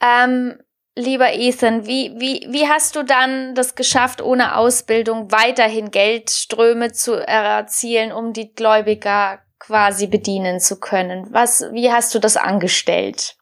Mhm. 0.00 0.06
Ähm, 0.06 0.54
lieber 0.96 1.32
Ethan, 1.32 1.86
wie, 1.86 2.14
wie, 2.18 2.46
wie 2.50 2.66
hast 2.66 2.96
du 2.96 3.04
dann 3.04 3.54
das 3.54 3.74
geschafft, 3.74 4.20
ohne 4.20 4.56
Ausbildung 4.56 5.30
weiterhin 5.30 5.90
Geldströme 5.90 6.92
zu 6.92 7.14
erzielen, 7.14 8.12
um 8.12 8.32
die 8.32 8.54
Gläubiger 8.54 9.40
quasi 9.58 10.06
bedienen 10.06 10.60
zu 10.60 10.78
können? 10.78 11.26
Was, 11.30 11.64
wie 11.72 11.90
hast 11.90 12.14
du 12.14 12.18
das 12.18 12.36
angestellt? 12.36 13.36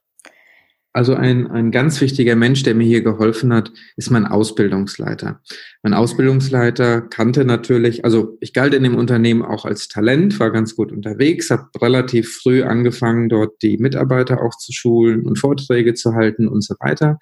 Also 0.96 1.14
ein, 1.14 1.50
ein 1.50 1.72
ganz 1.72 2.00
wichtiger 2.00 2.37
Mensch, 2.37 2.62
der 2.62 2.74
mir 2.74 2.87
hier 2.87 3.02
geholfen 3.02 3.52
hat, 3.52 3.70
ist 3.96 4.11
mein 4.11 4.24
Ausbildungsleiter. 4.24 5.42
Mein 5.83 5.92
Ausbildungsleiter 5.92 7.02
kannte 7.02 7.44
natürlich, 7.44 8.07
also 8.07 8.38
ich 8.40 8.55
galt 8.55 8.72
in 8.72 8.83
dem 8.83 8.96
Unternehmen 8.96 9.42
auch 9.42 9.66
als 9.66 9.88
Talent, 9.88 10.40
war 10.40 10.50
ganz 10.50 10.74
gut 10.74 10.92
unterwegs, 10.92 11.50
habe 11.50 11.68
relativ 11.83 12.38
früh 12.42 12.62
angefangen, 12.62 13.29
dort 13.29 13.61
die 13.61 13.76
Mitarbeiter 13.76 14.42
auch 14.42 14.57
zu 14.57 14.72
schulen 14.72 15.26
und 15.26 15.38
Vorträge 15.38 15.92
zu 15.92 16.14
halten 16.14 16.48
und 16.48 16.64
so 16.64 16.74
weiter. 16.81 17.18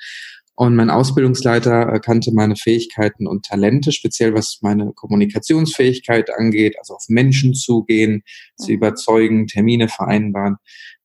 Und 0.57 0.77
mein 0.77 0.91
Ausbildungsleiter 0.91 1.99
kannte 1.99 2.33
meine 2.33 2.55
Fähigkeiten 2.55 3.27
und 3.27 3.45
Talente, 3.45 3.91
speziell 3.91 4.35
was 4.35 4.59
meine 4.63 4.93
Kommunikationsfähigkeit 4.93 6.31
angeht, 6.37 6.77
also 6.79 6.95
auf 6.95 7.05
Menschen 7.09 7.55
zugehen, 7.55 8.23
zu 8.57 8.71
mhm. 8.71 8.77
überzeugen, 8.77 9.47
Termine 9.49 9.89
vereinbaren, 9.89 10.57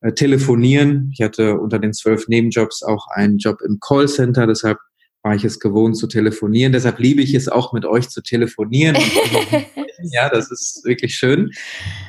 äh, 0.02 0.12
telefonieren. 0.14 1.10
Ich 1.14 1.22
hatte 1.22 1.60
unter 1.60 1.80
den 1.80 1.94
zwölf 1.94 2.28
Nebenjobs 2.28 2.84
auch 2.84 3.08
einen 3.08 3.40
Job 3.40 3.60
im 3.66 3.80
Callcenter, 3.80 4.46
deshalb 4.46 4.78
war 5.24 5.36
ich 5.36 5.44
es 5.44 5.60
gewohnt 5.60 5.98
zu 5.98 6.08
telefonieren. 6.08 6.72
Deshalb 6.72 7.00
liebe 7.00 7.22
ich 7.22 7.34
es 7.34 7.50
auch 7.50 7.74
mit 7.74 7.86
euch 7.86 8.10
zu 8.10 8.22
telefonieren. 8.22 8.96
ja, 10.12 10.30
das 10.30 10.50
ist 10.52 10.84
wirklich 10.86 11.16
schön. 11.16 11.52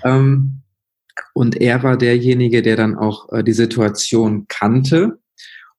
Ähm, 0.04 0.62
und 1.34 1.60
er 1.60 1.82
war 1.82 1.96
derjenige, 1.96 2.62
der 2.62 2.76
dann 2.76 2.96
auch 2.96 3.32
äh, 3.32 3.42
die 3.42 3.52
Situation 3.52 4.46
kannte 4.48 5.18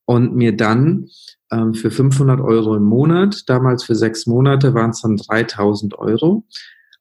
und 0.06 0.36
mir 0.36 0.56
dann 0.56 1.08
ähm, 1.52 1.74
für 1.74 1.92
500 1.92 2.40
Euro 2.40 2.76
im 2.76 2.84
Monat, 2.84 3.44
damals 3.48 3.84
für 3.84 3.96
sechs 3.96 4.26
Monate 4.26 4.74
waren 4.74 4.92
es 4.92 5.02
dann 5.02 5.18
3000 5.18 5.98
Euro, 6.00 6.46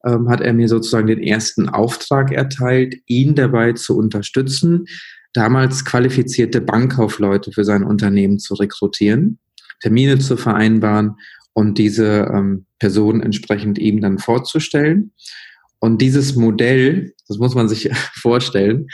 ähm, 0.04 0.28
hat 0.28 0.40
er 0.40 0.52
mir 0.52 0.68
sozusagen 0.68 1.06
den 1.06 1.22
ersten 1.22 1.68
Auftrag 1.68 2.32
erteilt, 2.32 2.96
ihn 3.06 3.34
dabei 3.34 3.72
zu 3.72 3.96
unterstützen, 3.96 4.86
damals 5.32 5.84
qualifizierte 5.84 6.60
Bankkaufleute 6.60 7.52
für 7.52 7.64
sein 7.64 7.84
Unternehmen 7.84 8.38
zu 8.38 8.54
rekrutieren, 8.54 9.38
Termine 9.80 10.18
zu 10.18 10.36
vereinbaren 10.36 11.16
und 11.52 11.78
diese 11.78 12.30
ähm, 12.32 12.66
Personen 12.78 13.22
entsprechend 13.22 13.78
ihm 13.78 14.00
dann 14.00 14.18
vorzustellen. 14.18 15.12
Und 15.78 16.02
dieses 16.02 16.36
Modell, 16.36 17.14
das 17.28 17.38
muss 17.38 17.54
man 17.54 17.68
sich 17.68 17.90
vorstellen, 18.14 18.88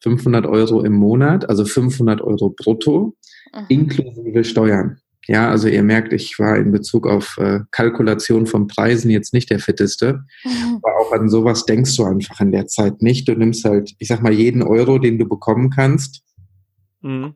500 0.00 0.46
Euro 0.46 0.84
im 0.84 0.92
Monat, 0.92 1.48
also 1.48 1.64
500 1.64 2.20
Euro 2.20 2.50
brutto, 2.50 3.16
mhm. 3.54 3.64
inklusive 3.68 4.44
Steuern. 4.44 4.98
Ja, 5.26 5.50
also 5.50 5.68
ihr 5.68 5.82
merkt, 5.82 6.14
ich 6.14 6.38
war 6.38 6.56
in 6.56 6.72
Bezug 6.72 7.06
auf 7.06 7.36
äh, 7.36 7.60
Kalkulation 7.70 8.46
von 8.46 8.66
Preisen 8.66 9.10
jetzt 9.10 9.34
nicht 9.34 9.50
der 9.50 9.58
fitteste. 9.58 10.24
Mhm. 10.42 10.80
Aber 10.82 10.96
auch 10.98 11.12
an 11.12 11.28
sowas 11.28 11.66
denkst 11.66 11.94
du 11.96 12.04
einfach 12.04 12.40
in 12.40 12.50
der 12.50 12.66
Zeit 12.66 13.02
nicht. 13.02 13.28
Du 13.28 13.34
nimmst 13.34 13.64
halt, 13.66 13.92
ich 13.98 14.08
sag 14.08 14.22
mal, 14.22 14.32
jeden 14.32 14.62
Euro, 14.62 14.98
den 14.98 15.18
du 15.18 15.28
bekommen 15.28 15.68
kannst, 15.68 16.22
mhm. 17.02 17.34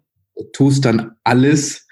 tust 0.54 0.86
dann 0.86 1.12
alles, 1.22 1.86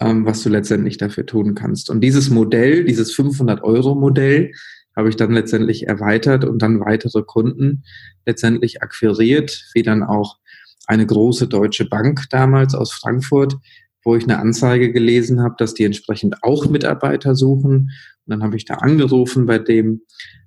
ähm, 0.00 0.26
was 0.26 0.42
du 0.42 0.48
letztendlich 0.48 0.98
dafür 0.98 1.26
tun 1.26 1.54
kannst. 1.54 1.90
Und 1.90 2.00
dieses 2.00 2.28
Modell, 2.28 2.84
dieses 2.84 3.16
500-Euro-Modell, 3.16 4.50
habe 4.96 5.10
ich 5.10 5.16
dann 5.16 5.30
letztendlich 5.30 5.86
erweitert 5.86 6.44
und 6.44 6.60
dann 6.60 6.80
weitere 6.80 7.22
Kunden 7.22 7.84
letztendlich 8.24 8.82
akquiriert, 8.82 9.68
wie 9.74 9.82
dann 9.82 10.02
auch 10.02 10.38
eine 10.86 11.06
große 11.06 11.48
deutsche 11.48 11.88
Bank 11.88 12.24
damals 12.30 12.74
aus 12.74 12.92
Frankfurt, 12.92 13.56
wo 14.04 14.14
ich 14.14 14.24
eine 14.24 14.38
Anzeige 14.38 14.92
gelesen 14.92 15.42
habe, 15.42 15.56
dass 15.58 15.74
die 15.74 15.84
entsprechend 15.84 16.42
auch 16.42 16.66
Mitarbeiter 16.66 17.34
suchen. 17.34 17.72
Und 17.72 17.90
dann 18.26 18.42
habe 18.42 18.56
ich 18.56 18.64
da 18.64 18.74
angerufen 18.74 19.46
bei 19.46 19.58
dem 19.58 20.02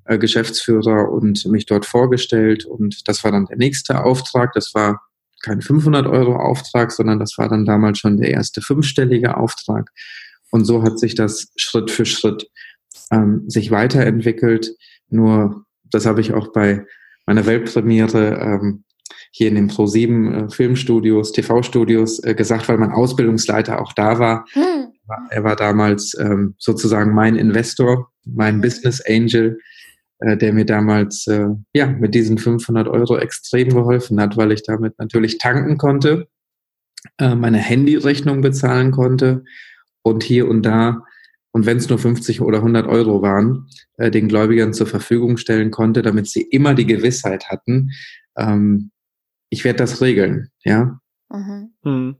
äh, 0.05 0.17
Geschäftsführer 0.17 1.11
und 1.11 1.45
mich 1.45 1.65
dort 1.65 1.85
vorgestellt. 1.85 2.65
Und 2.65 3.07
das 3.07 3.23
war 3.23 3.31
dann 3.31 3.45
der 3.45 3.57
nächste 3.57 4.03
Auftrag. 4.03 4.53
Das 4.53 4.73
war 4.73 5.01
kein 5.41 5.61
500 5.61 6.07
Euro 6.07 6.35
Auftrag, 6.35 6.91
sondern 6.91 7.19
das 7.19 7.37
war 7.37 7.49
dann 7.49 7.65
damals 7.65 7.99
schon 7.99 8.17
der 8.17 8.31
erste 8.31 8.61
fünfstellige 8.61 9.37
Auftrag. 9.37 9.91
Und 10.51 10.65
so 10.65 10.83
hat 10.83 10.99
sich 10.99 11.15
das 11.15 11.51
Schritt 11.55 11.91
für 11.91 12.05
Schritt 12.05 12.49
ähm, 13.11 13.43
sich 13.49 13.71
weiterentwickelt. 13.71 14.75
Nur, 15.09 15.65
das 15.83 16.05
habe 16.05 16.21
ich 16.21 16.33
auch 16.33 16.51
bei 16.51 16.85
meiner 17.25 17.45
Weltpremiere 17.45 18.39
ähm, 18.39 18.83
hier 19.31 19.49
in 19.49 19.55
den 19.55 19.69
Pro7 19.69 20.45
äh, 20.45 20.49
Filmstudios, 20.49 21.31
TV-Studios 21.31 22.23
äh, 22.23 22.33
gesagt, 22.33 22.67
weil 22.67 22.77
mein 22.77 22.91
Ausbildungsleiter 22.91 23.81
auch 23.81 23.93
da 23.93 24.19
war. 24.19 24.45
Hm. 24.53 24.93
Er 25.29 25.43
war 25.43 25.55
damals 25.55 26.15
ähm, 26.19 26.55
sozusagen 26.57 27.13
mein 27.13 27.35
Investor, 27.35 28.11
mein 28.25 28.57
mhm. 28.57 28.61
Business 28.61 29.01
Angel, 29.07 29.57
äh, 30.19 30.37
der 30.37 30.53
mir 30.53 30.65
damals 30.65 31.25
äh, 31.27 31.47
ja 31.73 31.87
mit 31.87 32.13
diesen 32.13 32.37
500 32.37 32.87
Euro 32.87 33.17
extrem 33.17 33.69
geholfen 33.69 34.19
hat, 34.21 34.37
weil 34.37 34.51
ich 34.51 34.63
damit 34.63 34.99
natürlich 34.99 35.39
tanken 35.39 35.77
konnte, 35.77 36.27
äh, 37.17 37.33
meine 37.33 37.57
Handyrechnung 37.57 38.41
bezahlen 38.41 38.91
konnte 38.91 39.43
und 40.03 40.23
hier 40.23 40.47
und 40.47 40.63
da 40.63 41.03
und 41.51 41.65
wenn 41.65 41.77
es 41.77 41.89
nur 41.89 41.97
50 41.97 42.41
oder 42.41 42.59
100 42.59 42.87
Euro 42.87 43.21
waren, 43.21 43.67
äh, 43.97 44.11
den 44.11 44.27
Gläubigern 44.27 44.73
zur 44.73 44.87
Verfügung 44.87 45.37
stellen 45.37 45.71
konnte, 45.71 46.01
damit 46.01 46.27
sie 46.27 46.41
immer 46.41 46.75
die 46.75 46.85
Gewissheit 46.85 47.49
hatten, 47.49 47.89
ähm, 48.37 48.91
ich 49.49 49.63
werde 49.63 49.77
das 49.77 50.01
regeln, 50.01 50.51
ja. 50.63 50.99
Mhm. 51.29 51.73
Mhm. 51.83 52.17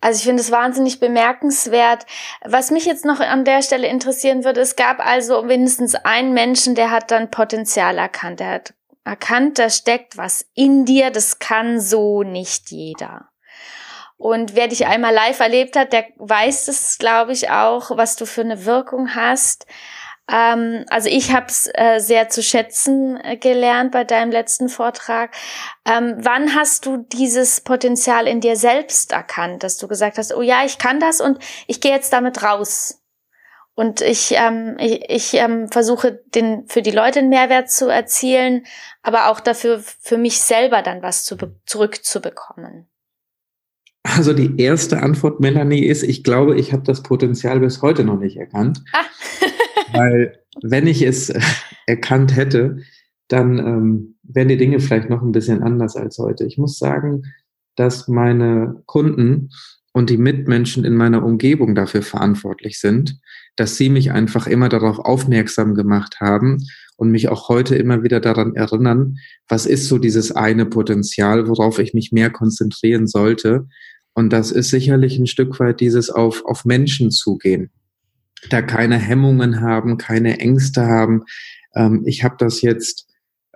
Also 0.00 0.18
ich 0.18 0.24
finde 0.24 0.42
es 0.42 0.52
wahnsinnig 0.52 1.00
bemerkenswert. 1.00 2.06
Was 2.44 2.70
mich 2.70 2.86
jetzt 2.86 3.04
noch 3.04 3.18
an 3.18 3.44
der 3.44 3.62
Stelle 3.62 3.88
interessieren 3.88 4.44
würde, 4.44 4.60
es 4.60 4.76
gab 4.76 5.04
also 5.04 5.42
mindestens 5.42 5.96
einen 5.96 6.34
Menschen, 6.34 6.74
der 6.76 6.90
hat 6.90 7.10
dann 7.10 7.30
Potenzial 7.30 7.98
erkannt. 7.98 8.38
Der 8.38 8.50
hat 8.50 8.74
erkannt, 9.04 9.58
da 9.58 9.70
steckt 9.70 10.16
was 10.16 10.46
in 10.54 10.84
dir, 10.84 11.10
das 11.10 11.40
kann 11.40 11.80
so 11.80 12.22
nicht 12.22 12.70
jeder. 12.70 13.30
Und 14.16 14.54
wer 14.54 14.68
dich 14.68 14.86
einmal 14.86 15.14
live 15.14 15.40
erlebt 15.40 15.76
hat, 15.76 15.92
der 15.92 16.06
weiß 16.16 16.68
es, 16.68 16.98
glaube 16.98 17.32
ich, 17.32 17.50
auch, 17.50 17.96
was 17.96 18.16
du 18.16 18.26
für 18.26 18.40
eine 18.40 18.64
Wirkung 18.64 19.14
hast. 19.14 19.66
Ähm, 20.30 20.84
also 20.88 21.08
ich 21.08 21.32
habe 21.32 21.46
es 21.46 21.70
äh, 21.72 22.00
sehr 22.00 22.28
zu 22.28 22.42
schätzen 22.42 23.18
äh, 23.22 23.36
gelernt 23.36 23.92
bei 23.92 24.04
deinem 24.04 24.30
letzten 24.30 24.68
Vortrag. 24.68 25.34
Ähm, 25.86 26.16
wann 26.18 26.54
hast 26.54 26.84
du 26.86 26.98
dieses 26.98 27.62
Potenzial 27.62 28.26
in 28.26 28.40
dir 28.40 28.56
selbst 28.56 29.12
erkannt, 29.12 29.62
dass 29.62 29.78
du 29.78 29.88
gesagt 29.88 30.18
hast, 30.18 30.34
oh 30.34 30.42
ja, 30.42 30.64
ich 30.66 30.78
kann 30.78 31.00
das 31.00 31.20
und 31.20 31.38
ich 31.66 31.80
gehe 31.80 31.92
jetzt 31.92 32.12
damit 32.12 32.42
raus? 32.42 33.02
Und 33.74 34.00
ich, 34.00 34.34
ähm, 34.36 34.76
ich, 34.80 35.08
ich 35.08 35.34
ähm, 35.34 35.68
versuche, 35.68 36.20
den, 36.34 36.66
für 36.66 36.82
die 36.82 36.90
Leute 36.90 37.20
einen 37.20 37.28
Mehrwert 37.28 37.70
zu 37.70 37.88
erzielen, 37.88 38.66
aber 39.02 39.28
auch 39.28 39.38
dafür, 39.38 39.80
für 40.00 40.18
mich 40.18 40.40
selber 40.40 40.82
dann 40.82 41.00
was 41.00 41.24
zu, 41.24 41.36
zurückzubekommen. 41.64 42.88
Also 44.02 44.32
die 44.32 44.60
erste 44.60 45.00
Antwort, 45.00 45.38
Melanie, 45.38 45.84
ist, 45.84 46.02
ich 46.02 46.24
glaube, 46.24 46.58
ich 46.58 46.72
habe 46.72 46.82
das 46.82 47.02
Potenzial 47.02 47.60
bis 47.60 47.80
heute 47.80 48.04
noch 48.04 48.18
nicht 48.18 48.36
erkannt. 48.36 48.82
Ah. 48.92 49.04
Weil 49.92 50.38
wenn 50.62 50.86
ich 50.86 51.02
es 51.02 51.32
erkannt 51.86 52.36
hätte, 52.36 52.78
dann 53.28 53.58
ähm, 53.58 54.14
wären 54.22 54.48
die 54.48 54.56
Dinge 54.56 54.80
vielleicht 54.80 55.10
noch 55.10 55.22
ein 55.22 55.32
bisschen 55.32 55.62
anders 55.62 55.96
als 55.96 56.18
heute. 56.18 56.44
Ich 56.44 56.58
muss 56.58 56.78
sagen, 56.78 57.22
dass 57.76 58.08
meine 58.08 58.82
Kunden 58.86 59.50
und 59.92 60.10
die 60.10 60.16
Mitmenschen 60.16 60.84
in 60.84 60.94
meiner 60.94 61.24
Umgebung 61.24 61.74
dafür 61.74 62.02
verantwortlich 62.02 62.78
sind, 62.80 63.20
dass 63.56 63.76
sie 63.76 63.88
mich 63.88 64.12
einfach 64.12 64.46
immer 64.46 64.68
darauf 64.68 64.98
aufmerksam 64.98 65.74
gemacht 65.74 66.20
haben 66.20 66.58
und 66.96 67.10
mich 67.10 67.28
auch 67.28 67.48
heute 67.48 67.76
immer 67.76 68.02
wieder 68.02 68.20
daran 68.20 68.54
erinnern, 68.54 69.16
was 69.48 69.66
ist 69.66 69.88
so 69.88 69.98
dieses 69.98 70.32
eine 70.32 70.66
Potenzial, 70.66 71.48
worauf 71.48 71.78
ich 71.78 71.94
mich 71.94 72.12
mehr 72.12 72.30
konzentrieren 72.30 73.06
sollte. 73.06 73.66
Und 74.14 74.32
das 74.32 74.50
ist 74.50 74.70
sicherlich 74.70 75.18
ein 75.18 75.26
Stück 75.26 75.58
weit 75.60 75.80
dieses 75.80 76.10
auf, 76.10 76.44
auf 76.44 76.64
Menschen 76.64 77.10
zugehen 77.10 77.70
da 78.50 78.62
keine 78.62 78.98
Hemmungen 78.98 79.60
haben, 79.60 79.98
keine 79.98 80.38
Ängste 80.38 80.86
haben. 80.86 81.24
Ähm, 81.74 82.02
ich 82.06 82.24
habe 82.24 82.36
das 82.38 82.62
jetzt 82.62 83.08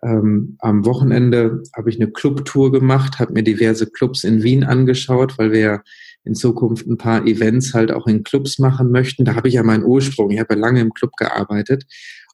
ähm, 0.02 0.56
am 0.58 0.84
Wochenende 0.84 1.62
habe 1.76 1.88
ich 1.88 2.00
eine 2.00 2.10
Clubtour 2.10 2.72
gemacht, 2.72 3.18
habe 3.18 3.32
mir 3.32 3.44
diverse 3.44 3.86
Clubs 3.86 4.24
in 4.24 4.42
Wien 4.42 4.64
angeschaut, 4.64 5.38
weil 5.38 5.52
wir 5.52 5.82
in 6.24 6.34
Zukunft 6.34 6.86
ein 6.86 6.98
paar 6.98 7.26
Events 7.26 7.74
halt 7.74 7.92
auch 7.92 8.06
in 8.06 8.24
Clubs 8.24 8.58
machen 8.58 8.90
möchten. 8.90 9.24
Da 9.24 9.34
habe 9.34 9.48
ich 9.48 9.54
ja 9.54 9.62
meinen 9.62 9.84
Ursprung. 9.84 10.30
Ich 10.30 10.40
habe 10.40 10.54
ja 10.54 10.60
lange 10.60 10.80
im 10.80 10.92
Club 10.92 11.16
gearbeitet 11.16 11.84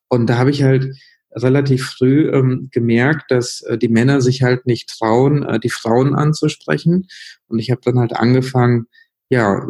und 0.09 0.29
da 0.29 0.39
habe 0.39 0.51
ich 0.51 0.63
halt 0.63 0.95
relativ 1.33 1.85
früh 1.85 2.31
ähm, 2.31 2.69
gemerkt, 2.73 3.31
dass 3.31 3.61
äh, 3.63 3.77
die 3.77 3.89
Männer 3.89 4.21
sich 4.21 4.43
halt 4.43 4.67
nicht 4.67 4.89
trauen, 4.89 5.43
äh, 5.43 5.61
die 5.61 5.71
Frauen 5.71 6.15
anzusprechen. 6.15 7.07
Und 7.49 7.59
ich 7.59 7.71
habe 7.71 7.83
dann 7.85 7.99
halt 7.99 8.15
angefangen, 8.15 8.87
ja, 9.29 9.63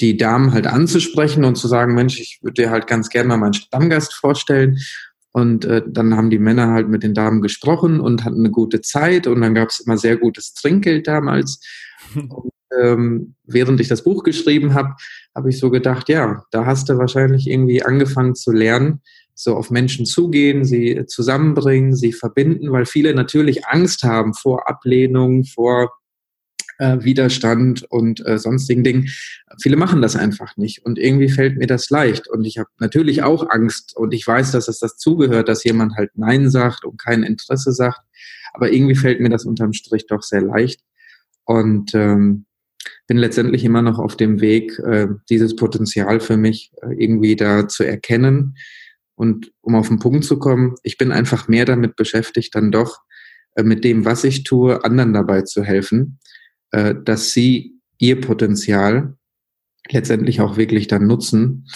die 0.00 0.16
Damen 0.16 0.52
halt 0.52 0.66
anzusprechen 0.66 1.44
und 1.44 1.56
zu 1.56 1.68
sagen, 1.68 1.94
Mensch, 1.94 2.18
ich 2.20 2.38
würde 2.42 2.62
dir 2.62 2.70
halt 2.70 2.86
ganz 2.86 3.10
gerne 3.10 3.28
mal 3.28 3.36
meinen 3.36 3.52
Stammgast 3.52 4.14
vorstellen. 4.14 4.78
Und 5.32 5.64
äh, 5.64 5.82
dann 5.86 6.16
haben 6.16 6.30
die 6.30 6.38
Männer 6.38 6.68
halt 6.68 6.88
mit 6.88 7.02
den 7.02 7.14
Damen 7.14 7.40
gesprochen 7.40 8.00
und 8.00 8.24
hatten 8.24 8.40
eine 8.40 8.50
gute 8.50 8.80
Zeit 8.80 9.26
und 9.26 9.40
dann 9.40 9.54
gab 9.54 9.68
es 9.68 9.80
immer 9.80 9.96
sehr 9.96 10.16
gutes 10.16 10.54
Trinkgeld 10.54 11.06
damals. 11.06 11.60
Und, 12.16 12.50
ähm, 12.80 13.34
während 13.44 13.80
ich 13.80 13.88
das 13.88 14.04
Buch 14.04 14.22
geschrieben 14.22 14.74
habe, 14.74 14.94
habe 15.34 15.50
ich 15.50 15.58
so 15.58 15.70
gedacht, 15.70 16.08
ja, 16.08 16.44
da 16.50 16.66
hast 16.66 16.88
du 16.88 16.98
wahrscheinlich 16.98 17.48
irgendwie 17.48 17.82
angefangen 17.82 18.34
zu 18.34 18.52
lernen, 18.52 19.02
so 19.34 19.56
auf 19.56 19.70
Menschen 19.70 20.06
zugehen, 20.06 20.64
sie 20.64 21.04
zusammenbringen, 21.06 21.94
sie 21.94 22.12
verbinden, 22.12 22.72
weil 22.72 22.86
viele 22.86 23.14
natürlich 23.14 23.66
Angst 23.66 24.04
haben 24.04 24.34
vor 24.34 24.68
Ablehnung, 24.68 25.44
vor 25.44 25.90
äh, 26.80 27.04
Widerstand 27.04 27.84
und 27.90 28.26
äh, 28.26 28.38
sonstigen 28.38 28.82
Dingen. 28.82 29.10
Viele 29.60 29.76
machen 29.76 30.00
das 30.00 30.16
einfach 30.16 30.56
nicht 30.56 30.84
und 30.84 30.98
irgendwie 30.98 31.28
fällt 31.28 31.58
mir 31.58 31.66
das 31.66 31.90
leicht 31.90 32.26
und 32.26 32.44
ich 32.44 32.58
habe 32.58 32.70
natürlich 32.78 33.22
auch 33.22 33.48
Angst 33.50 33.94
und 33.96 34.14
ich 34.14 34.26
weiß, 34.26 34.52
dass 34.52 34.66
es 34.66 34.80
das 34.80 34.96
zugehört, 34.96 35.48
dass 35.48 35.62
jemand 35.62 35.94
halt 35.96 36.12
Nein 36.16 36.48
sagt 36.48 36.84
und 36.84 36.98
kein 36.98 37.22
Interesse 37.22 37.72
sagt, 37.72 38.00
aber 38.54 38.72
irgendwie 38.72 38.94
fällt 38.94 39.20
mir 39.20 39.28
das 39.28 39.44
unterm 39.44 39.74
Strich 39.74 40.06
doch 40.06 40.22
sehr 40.22 40.40
leicht 40.40 40.80
und 41.44 41.94
ähm, 41.94 42.46
bin 43.06 43.18
letztendlich 43.18 43.62
immer 43.64 43.82
noch 43.82 43.98
auf 43.98 44.16
dem 44.16 44.40
Weg, 44.40 44.78
äh, 44.78 45.08
dieses 45.28 45.56
Potenzial 45.56 46.18
für 46.20 46.38
mich 46.38 46.72
äh, 46.80 46.94
irgendwie 46.94 47.36
da 47.36 47.68
zu 47.68 47.84
erkennen. 47.84 48.56
Und 49.16 49.52
um 49.60 49.74
auf 49.74 49.88
den 49.88 49.98
Punkt 49.98 50.24
zu 50.24 50.38
kommen, 50.38 50.76
ich 50.82 50.96
bin 50.96 51.12
einfach 51.12 51.46
mehr 51.46 51.66
damit 51.66 51.94
beschäftigt, 51.96 52.54
dann 52.54 52.70
doch 52.72 53.00
äh, 53.54 53.62
mit 53.62 53.84
dem, 53.84 54.06
was 54.06 54.24
ich 54.24 54.44
tue, 54.44 54.82
anderen 54.82 55.12
dabei 55.12 55.42
zu 55.42 55.62
helfen 55.62 56.18
äh, 56.72 56.94
dass 57.04 57.32
sie 57.32 57.74
ihr 57.98 58.20
Potenzial 58.20 59.16
letztendlich 59.90 60.40
auch 60.40 60.56
wirklich 60.56 60.86
dann 60.86 61.06
nutzen, 61.06 61.66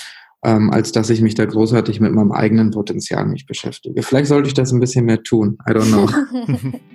ähm, 0.45 0.71
als 0.71 0.93
dass 0.93 1.11
ich 1.11 1.21
mich 1.21 1.35
da 1.35 1.45
großartig 1.45 2.01
mit 2.01 2.13
meinem 2.13 2.33
eigenen 2.33 2.71
Potenzial 2.71 3.27
mich 3.27 3.47
beschäftige. 3.47 4.03
Vielleicht 4.03 4.29
sollte 4.29 4.49
ich 4.49 4.55
das 4.55 4.73
ein 4.73 4.81
bisschen 4.81 5.07
mehr 5.07 5.23
tun. 5.23 5.59
I 5.69 5.73
don't 5.73 5.89
know. 5.89 6.09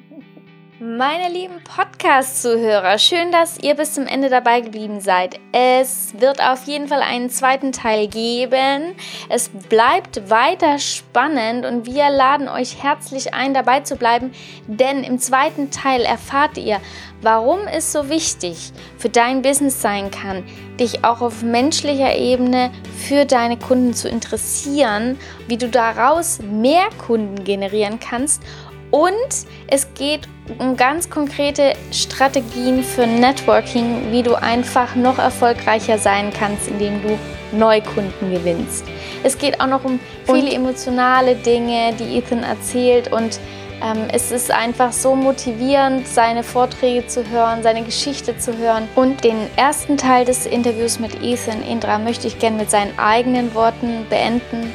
Meine 1.00 1.30
lieben 1.34 1.64
Podcast-Zuhörer, 1.64 3.00
schön, 3.00 3.32
dass 3.32 3.58
ihr 3.58 3.76
bis 3.76 3.94
zum 3.94 4.06
Ende 4.06 4.28
dabei 4.28 4.60
geblieben 4.60 5.00
seid. 5.00 5.40
Es 5.54 6.14
wird 6.20 6.44
auf 6.44 6.66
jeden 6.66 6.90
Fall 6.90 7.02
einen 7.02 7.30
zweiten 7.30 7.72
Teil 7.72 8.10
geben. 8.10 8.96
Es 9.30 9.48
bleibt 9.48 10.30
weiter 10.30 10.78
spannend 10.78 11.66
und 11.66 11.86
wir 11.86 12.10
laden 12.10 12.50
euch 12.50 12.84
herzlich 12.84 13.34
ein, 13.34 13.54
dabei 13.54 13.80
zu 13.80 13.96
bleiben, 13.96 14.34
denn 14.68 15.06
im 15.06 15.20
zweiten 15.20 15.72
Teil 15.72 16.02
erfahrt 16.02 16.58
ihr, 16.58 16.82
warum 17.22 17.60
es 17.72 17.94
so 17.94 18.10
wichtig 18.10 18.74
für 18.98 19.08
dein 19.08 19.42
Business 19.42 19.82
sein 19.82 20.12
kann, 20.12 20.44
dich 20.82 21.06
auch 21.06 21.22
auf 21.22 21.44
menschlicher 21.44 22.14
Ebene 22.18 22.72
für 23.08 23.24
deine 23.24 23.58
Kunden 23.58 23.94
zu 23.94 24.10
interessieren, 24.10 25.18
wie 25.48 25.56
du 25.56 25.70
daraus 25.70 26.40
mehr 26.40 26.90
Kunden 26.98 27.46
generieren 27.46 28.02
kannst 28.02 28.44
und 28.92 29.46
es 29.68 29.94
geht 29.94 30.28
um 30.28 30.39
ganz 30.78 31.10
konkrete 31.10 31.74
Strategien 31.92 32.84
für 32.84 33.06
Networking, 33.06 34.12
wie 34.12 34.24
du 34.24 34.36
einfach 34.36 34.96
noch 34.96 35.20
erfolgreicher 35.20 35.98
sein 35.98 36.32
kannst, 36.38 36.68
indem 36.68 37.02
du 37.02 37.18
Neukunden 37.52 38.32
gewinnst. 38.32 38.86
Es 39.24 39.38
geht 39.38 39.60
auch 39.60 39.68
noch 39.68 39.84
um 39.84 40.00
viele 40.26 40.52
emotionale 40.52 41.36
Dinge, 41.36 41.94
die 42.00 42.18
Ethan 42.18 42.44
erzählt 42.44 43.12
und 43.12 43.40
ähm, 43.82 44.08
es 44.12 44.32
ist 44.32 44.52
einfach 44.52 44.92
so 44.92 45.16
motivierend, 45.16 46.08
seine 46.08 46.44
Vorträge 46.44 47.08
zu 47.08 47.30
hören, 47.30 47.64
seine 47.64 47.84
Geschichte 47.84 48.38
zu 48.38 48.58
hören. 48.58 48.88
Und 48.96 49.24
den 49.24 49.38
ersten 49.56 49.98
Teil 49.98 50.26
des 50.26 50.46
Interviews 50.46 51.00
mit 51.00 51.24
Ethan 51.24 51.64
Indra 51.64 51.98
möchte 51.98 52.28
ich 52.28 52.40
gerne 52.40 52.58
mit 52.58 52.70
seinen 52.70 52.98
eigenen 53.00 53.54
Worten 53.54 54.06
beenden. 54.10 54.74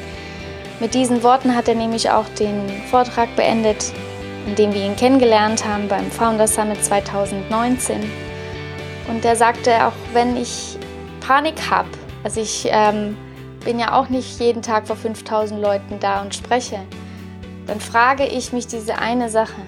Mit 0.79 0.93
diesen 0.93 1.23
Worten 1.23 1.55
hat 1.55 1.67
er 1.67 1.75
nämlich 1.75 2.09
auch 2.09 2.27
den 2.39 2.67
Vortrag 2.89 3.33
beendet, 3.35 3.93
in 4.45 4.55
dem 4.55 4.73
wir 4.73 4.85
ihn 4.85 4.95
kennengelernt 4.95 5.65
haben 5.65 5.87
beim 5.87 6.09
Founder 6.11 6.47
Summit 6.47 6.83
2019. 6.83 7.99
Und 9.07 9.25
er 9.25 9.35
sagte, 9.35 9.85
auch 9.85 9.93
wenn 10.13 10.37
ich 10.37 10.77
Panik 11.19 11.69
habe, 11.69 11.89
also 12.23 12.41
ich 12.41 12.67
ähm, 12.69 13.17
bin 13.63 13.79
ja 13.79 13.99
auch 13.99 14.09
nicht 14.09 14.39
jeden 14.39 14.61
Tag 14.61 14.87
vor 14.87 14.95
5000 14.95 15.61
Leuten 15.61 15.99
da 15.99 16.21
und 16.21 16.33
spreche, 16.35 16.79
dann 17.67 17.79
frage 17.79 18.25
ich 18.25 18.53
mich 18.53 18.67
diese 18.67 18.97
eine 18.97 19.29
Sache. 19.29 19.61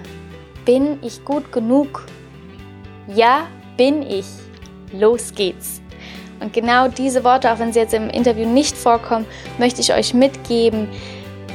Bin 0.64 0.98
ich 1.02 1.24
gut 1.24 1.52
genug? 1.52 2.06
Ja, 3.08 3.46
bin 3.76 4.02
ich. 4.02 4.26
Los 4.92 5.34
geht's. 5.34 5.80
Und 6.40 6.52
genau 6.52 6.88
diese 6.88 7.24
Worte, 7.24 7.52
auch 7.52 7.58
wenn 7.58 7.72
sie 7.72 7.80
jetzt 7.80 7.94
im 7.94 8.08
Interview 8.10 8.46
nicht 8.46 8.76
vorkommen, 8.76 9.26
möchte 9.58 9.80
ich 9.80 9.92
euch 9.92 10.14
mitgeben. 10.14 10.88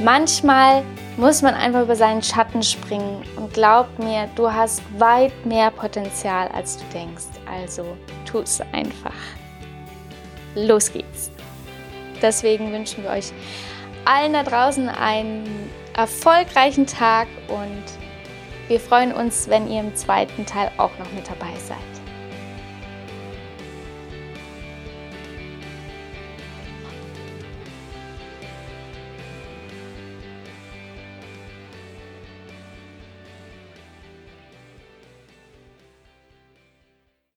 Manchmal 0.02 0.82
muss 1.16 1.42
man 1.42 1.54
einfach 1.54 1.82
über 1.82 1.96
seinen 1.96 2.22
Schatten 2.22 2.62
springen 2.62 3.22
und 3.36 3.52
glaub 3.52 3.98
mir, 3.98 4.28
du 4.34 4.52
hast 4.52 4.82
weit 4.98 5.32
mehr 5.46 5.70
Potenzial, 5.70 6.48
als 6.48 6.76
du 6.76 6.84
denkst. 6.92 7.26
Also 7.50 7.96
tu 8.24 8.40
es 8.40 8.60
einfach. 8.72 9.14
los 10.54 10.92
geht's. 10.92 11.30
Deswegen 12.22 12.72
wünschen 12.72 13.02
wir 13.02 13.10
euch 13.10 13.32
allen 14.04 14.32
da 14.32 14.42
draußen 14.42 14.88
einen 14.88 15.70
erfolgreichen 15.94 16.86
Tag 16.86 17.28
und 17.48 17.82
wir 18.68 18.80
freuen 18.80 19.12
uns, 19.12 19.48
wenn 19.48 19.70
ihr 19.70 19.80
im 19.80 19.94
zweiten 19.94 20.46
Teil 20.46 20.70
auch 20.78 20.96
noch 20.98 21.10
mit 21.12 21.28
dabei 21.28 21.52
seid. 21.66 21.93